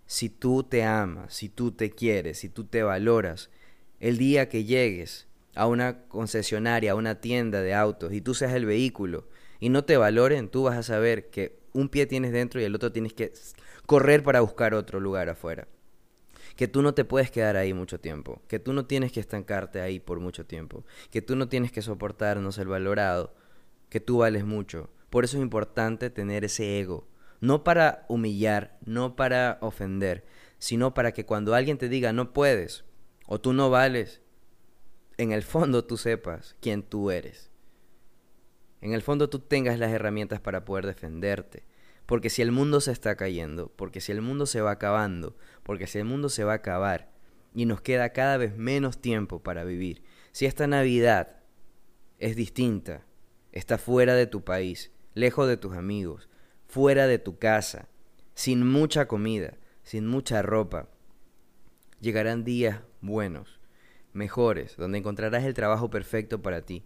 Si 0.05 0.27
tú 0.27 0.63
te 0.63 0.83
amas, 0.83 1.33
si 1.33 1.47
tú 1.47 1.71
te 1.71 1.91
quieres, 1.91 2.39
si 2.39 2.49
tú 2.49 2.65
te 2.65 2.83
valoras, 2.83 3.49
el 4.01 4.17
día 4.17 4.49
que 4.49 4.65
llegues 4.65 5.28
a 5.55 5.67
una 5.67 6.03
concesionaria, 6.07 6.91
a 6.91 6.95
una 6.95 7.21
tienda 7.21 7.61
de 7.61 7.73
autos 7.73 8.13
y 8.13 8.21
tú 8.21 8.33
seas 8.33 8.53
el 8.53 8.65
vehículo 8.65 9.27
y 9.59 9.69
no 9.69 9.83
te 9.83 9.97
valoren, 9.97 10.49
tú 10.49 10.63
vas 10.63 10.77
a 10.77 10.83
saber 10.83 11.29
que 11.29 11.59
un 11.73 11.89
pie 11.89 12.05
tienes 12.05 12.31
dentro 12.31 12.61
y 12.61 12.63
el 12.63 12.75
otro 12.75 12.91
tienes 12.91 13.13
que 13.13 13.33
correr 13.85 14.23
para 14.23 14.41
buscar 14.41 14.73
otro 14.73 14.99
lugar 14.99 15.29
afuera 15.29 15.67
que 16.59 16.67
tú 16.67 16.81
no 16.81 16.93
te 16.93 17.05
puedes 17.05 17.31
quedar 17.31 17.55
ahí 17.55 17.73
mucho 17.73 18.01
tiempo, 18.01 18.41
que 18.49 18.59
tú 18.59 18.73
no 18.73 18.85
tienes 18.85 19.13
que 19.13 19.21
estancarte 19.21 19.79
ahí 19.79 20.01
por 20.01 20.19
mucho 20.19 20.45
tiempo, 20.45 20.83
que 21.09 21.21
tú 21.21 21.37
no 21.37 21.47
tienes 21.47 21.71
que 21.71 21.81
soportar 21.81 22.35
no 22.35 22.51
ser 22.51 22.67
valorado, 22.67 23.33
que 23.87 24.01
tú 24.01 24.17
vales 24.17 24.43
mucho. 24.43 24.89
Por 25.09 25.23
eso 25.23 25.37
es 25.37 25.43
importante 25.43 26.09
tener 26.09 26.43
ese 26.43 26.81
ego, 26.81 27.07
no 27.39 27.63
para 27.63 28.05
humillar, 28.09 28.77
no 28.85 29.15
para 29.15 29.57
ofender, 29.61 30.25
sino 30.57 30.93
para 30.93 31.13
que 31.13 31.25
cuando 31.25 31.55
alguien 31.55 31.77
te 31.77 31.87
diga 31.87 32.11
no 32.11 32.33
puedes 32.33 32.83
o 33.25 33.39
tú 33.39 33.53
no 33.53 33.69
vales, 33.69 34.21
en 35.19 35.33
el 35.33 35.43
fondo 35.43 35.83
tú 35.83 35.97
sepas 35.97 36.55
quién 36.61 36.81
tú 36.81 37.11
eres. 37.11 37.51
En 38.79 38.93
el 38.93 39.01
fondo 39.01 39.29
tú 39.29 39.39
tengas 39.39 39.77
las 39.77 39.91
herramientas 39.91 40.39
para 40.39 40.63
poder 40.63 40.85
defenderte. 40.85 41.65
Porque 42.05 42.29
si 42.29 42.41
el 42.41 42.53
mundo 42.53 42.79
se 42.79 42.93
está 42.93 43.17
cayendo, 43.17 43.67
porque 43.75 43.99
si 43.99 44.13
el 44.13 44.21
mundo 44.21 44.45
se 44.45 44.61
va 44.61 44.71
acabando, 44.71 45.35
porque 45.63 45.87
si 45.87 45.97
el 45.97 46.05
mundo 46.05 46.29
se 46.29 46.45
va 46.45 46.53
a 46.53 46.55
acabar 46.55 47.11
y 47.53 47.65
nos 47.65 47.81
queda 47.81 48.13
cada 48.13 48.37
vez 48.37 48.55
menos 48.55 49.01
tiempo 49.01 49.43
para 49.43 49.65
vivir, 49.65 50.03
si 50.31 50.45
esta 50.45 50.67
Navidad 50.67 51.41
es 52.17 52.37
distinta, 52.37 53.05
está 53.51 53.77
fuera 53.77 54.15
de 54.15 54.25
tu 54.25 54.45
país, 54.45 54.93
lejos 55.15 55.49
de 55.49 55.57
tus 55.57 55.75
amigos, 55.75 56.29
fuera 56.65 57.07
de 57.07 57.19
tu 57.19 57.37
casa, 57.37 57.89
sin 58.35 58.65
mucha 58.65 59.09
comida, 59.09 59.57
sin 59.83 60.07
mucha 60.07 60.41
ropa, 60.41 60.87
llegarán 61.99 62.45
días 62.45 62.79
buenos, 63.01 63.58
mejores, 64.13 64.75
donde 64.77 64.97
encontrarás 64.97 65.43
el 65.43 65.53
trabajo 65.53 65.89
perfecto 65.89 66.41
para 66.41 66.61
ti, 66.61 66.83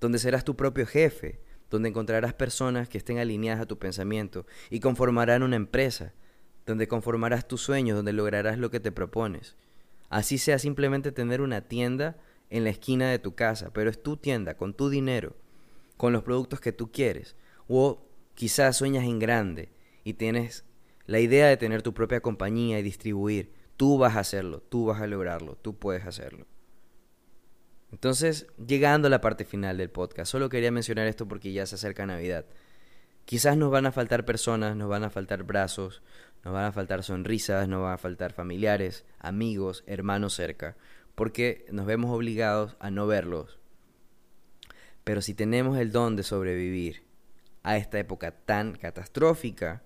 donde 0.00 0.18
serás 0.18 0.44
tu 0.44 0.56
propio 0.56 0.86
jefe, 0.86 1.40
donde 1.70 1.88
encontrarás 1.88 2.34
personas 2.34 2.88
que 2.88 2.98
estén 2.98 3.18
alineadas 3.18 3.62
a 3.62 3.66
tu 3.66 3.78
pensamiento 3.78 4.46
y 4.70 4.80
conformarán 4.80 5.42
una 5.42 5.56
empresa, 5.56 6.12
donde 6.66 6.88
conformarás 6.88 7.48
tus 7.48 7.62
sueños, 7.62 7.96
donde 7.96 8.12
lograrás 8.12 8.58
lo 8.58 8.70
que 8.70 8.80
te 8.80 8.92
propones. 8.92 9.56
Así 10.10 10.38
sea 10.38 10.58
simplemente 10.58 11.12
tener 11.12 11.40
una 11.40 11.62
tienda 11.62 12.16
en 12.50 12.64
la 12.64 12.70
esquina 12.70 13.10
de 13.10 13.18
tu 13.18 13.34
casa, 13.34 13.70
pero 13.72 13.90
es 13.90 14.02
tu 14.02 14.16
tienda, 14.16 14.56
con 14.56 14.74
tu 14.74 14.88
dinero, 14.88 15.36
con 15.96 16.12
los 16.12 16.22
productos 16.22 16.60
que 16.60 16.72
tú 16.72 16.90
quieres. 16.90 17.36
O 17.68 18.06
quizás 18.34 18.76
sueñas 18.76 19.04
en 19.04 19.18
grande 19.18 19.68
y 20.04 20.14
tienes 20.14 20.64
la 21.06 21.20
idea 21.20 21.48
de 21.48 21.56
tener 21.56 21.82
tu 21.82 21.92
propia 21.92 22.20
compañía 22.20 22.78
y 22.78 22.82
distribuir. 22.82 23.52
Tú 23.78 23.96
vas 23.96 24.16
a 24.16 24.20
hacerlo, 24.20 24.60
tú 24.60 24.86
vas 24.86 25.00
a 25.00 25.06
lograrlo, 25.06 25.54
tú 25.54 25.78
puedes 25.78 26.04
hacerlo. 26.04 26.48
Entonces, 27.92 28.48
llegando 28.58 29.06
a 29.06 29.10
la 29.10 29.20
parte 29.20 29.44
final 29.44 29.78
del 29.78 29.88
podcast, 29.88 30.32
solo 30.32 30.48
quería 30.48 30.72
mencionar 30.72 31.06
esto 31.06 31.28
porque 31.28 31.52
ya 31.52 31.64
se 31.64 31.76
acerca 31.76 32.04
Navidad. 32.04 32.44
Quizás 33.24 33.56
nos 33.56 33.70
van 33.70 33.86
a 33.86 33.92
faltar 33.92 34.24
personas, 34.24 34.74
nos 34.74 34.88
van 34.88 35.04
a 35.04 35.10
faltar 35.10 35.44
brazos, 35.44 36.02
nos 36.44 36.52
van 36.52 36.64
a 36.64 36.72
faltar 36.72 37.04
sonrisas, 37.04 37.68
nos 37.68 37.80
van 37.82 37.92
a 37.92 37.98
faltar 37.98 38.32
familiares, 38.32 39.04
amigos, 39.20 39.84
hermanos 39.86 40.34
cerca, 40.34 40.76
porque 41.14 41.64
nos 41.70 41.86
vemos 41.86 42.10
obligados 42.10 42.76
a 42.80 42.90
no 42.90 43.06
verlos. 43.06 43.60
Pero 45.04 45.22
si 45.22 45.34
tenemos 45.34 45.78
el 45.78 45.92
don 45.92 46.16
de 46.16 46.24
sobrevivir 46.24 47.04
a 47.62 47.76
esta 47.76 48.00
época 48.00 48.32
tan 48.32 48.72
catastrófica, 48.72 49.84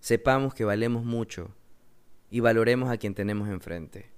sepamos 0.00 0.52
que 0.52 0.64
valemos 0.64 1.04
mucho 1.04 1.54
y 2.30 2.40
valoremos 2.40 2.90
a 2.90 2.96
quien 2.96 3.14
tenemos 3.14 3.48
enfrente. 3.48 4.10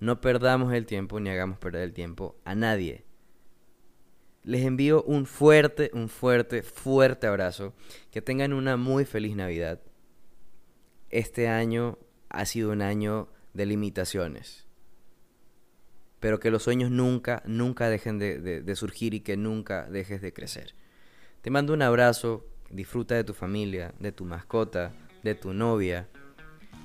No 0.00 0.20
perdamos 0.20 0.72
el 0.72 0.86
tiempo 0.86 1.20
ni 1.20 1.30
hagamos 1.30 1.58
perder 1.58 1.82
el 1.82 1.92
tiempo 1.92 2.36
a 2.44 2.54
nadie. 2.54 3.04
Les 4.42 4.62
envío 4.64 5.02
un 5.04 5.24
fuerte, 5.24 5.90
un 5.94 6.08
fuerte, 6.08 6.62
fuerte 6.62 7.26
abrazo. 7.26 7.72
Que 8.10 8.20
tengan 8.20 8.52
una 8.52 8.76
muy 8.76 9.06
feliz 9.06 9.34
Navidad. 9.34 9.80
Este 11.08 11.48
año 11.48 11.98
ha 12.28 12.44
sido 12.44 12.72
un 12.72 12.82
año 12.82 13.28
de 13.54 13.66
limitaciones. 13.66 14.66
Pero 16.20 16.40
que 16.40 16.50
los 16.50 16.62
sueños 16.62 16.90
nunca, 16.90 17.42
nunca 17.46 17.88
dejen 17.88 18.18
de, 18.18 18.76
surgir 18.76 19.14
y 19.14 19.20
que 19.20 19.36
nunca 19.36 19.86
dejes 19.90 20.20
de 20.20 20.32
crecer. 20.32 20.74
Te 21.40 21.50
mando 21.50 21.72
un 21.72 21.82
abrazo. 21.82 22.46
Disfruta 22.70 23.14
de 23.14 23.24
tu 23.24 23.34
familia, 23.34 23.94
de 24.00 24.10
tu 24.10 24.24
mascota, 24.24 24.92
de 25.22 25.34
tu 25.34 25.52
novia, 25.52 26.08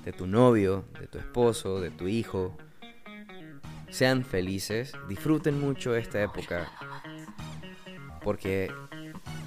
de 0.04 0.12
tu 0.12 0.26
novio, 0.26 0.84
de 0.98 1.06
tu 1.06 1.18
esposo, 1.18 1.80
de 1.80 1.90
tu 1.90 2.08
hijo, 2.08 2.56
sean 3.90 4.24
felices, 4.24 4.92
disfruten 5.08 5.60
mucho 5.60 5.94
esta 5.96 6.22
época, 6.22 6.70
porque 8.22 8.72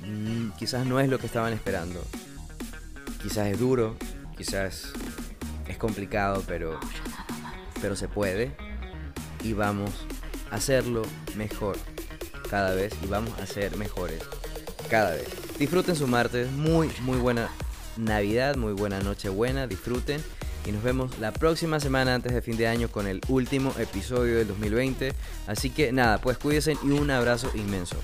mm, 0.05 0.49
quizás 0.57 0.85
no 0.85 0.99
es 0.99 1.09
lo 1.09 1.17
que 1.17 1.25
estaban 1.25 1.53
esperando. 1.53 2.01
Quizás 3.21 3.47
es 3.47 3.59
duro, 3.59 3.95
quizás 4.37 4.91
es 5.67 5.77
complicado, 5.77 6.43
pero, 6.45 6.79
pero 7.81 7.95
se 7.95 8.07
puede 8.07 8.55
y 9.43 9.53
vamos 9.53 9.91
a 10.51 10.55
hacerlo 10.55 11.03
mejor 11.35 11.77
cada 12.49 12.75
vez 12.75 12.93
y 13.03 13.07
vamos 13.07 13.37
a 13.39 13.45
ser 13.45 13.77
mejores 13.77 14.21
cada 14.89 15.11
vez. 15.11 15.27
Disfruten 15.57 15.95
su 15.95 16.07
martes, 16.07 16.51
muy 16.51 16.91
muy 17.01 17.17
buena 17.17 17.49
Navidad, 17.95 18.55
muy 18.57 18.73
buena 18.73 18.99
noche 18.99 19.29
buena, 19.29 19.67
disfruten 19.67 20.21
y 20.65 20.71
nos 20.71 20.83
vemos 20.83 21.19
la 21.19 21.31
próxima 21.31 21.79
semana 21.79 22.15
antes 22.15 22.33
de 22.33 22.41
fin 22.41 22.57
de 22.57 22.67
año 22.67 22.87
con 22.89 23.07
el 23.07 23.21
último 23.27 23.73
episodio 23.77 24.37
del 24.37 24.47
2020. 24.47 25.13
Así 25.47 25.69
que 25.69 25.91
nada, 25.91 26.19
pues 26.19 26.37
cuídense 26.37 26.77
y 26.83 26.91
un 26.91 27.11
abrazo 27.11 27.51
inmenso. 27.55 27.97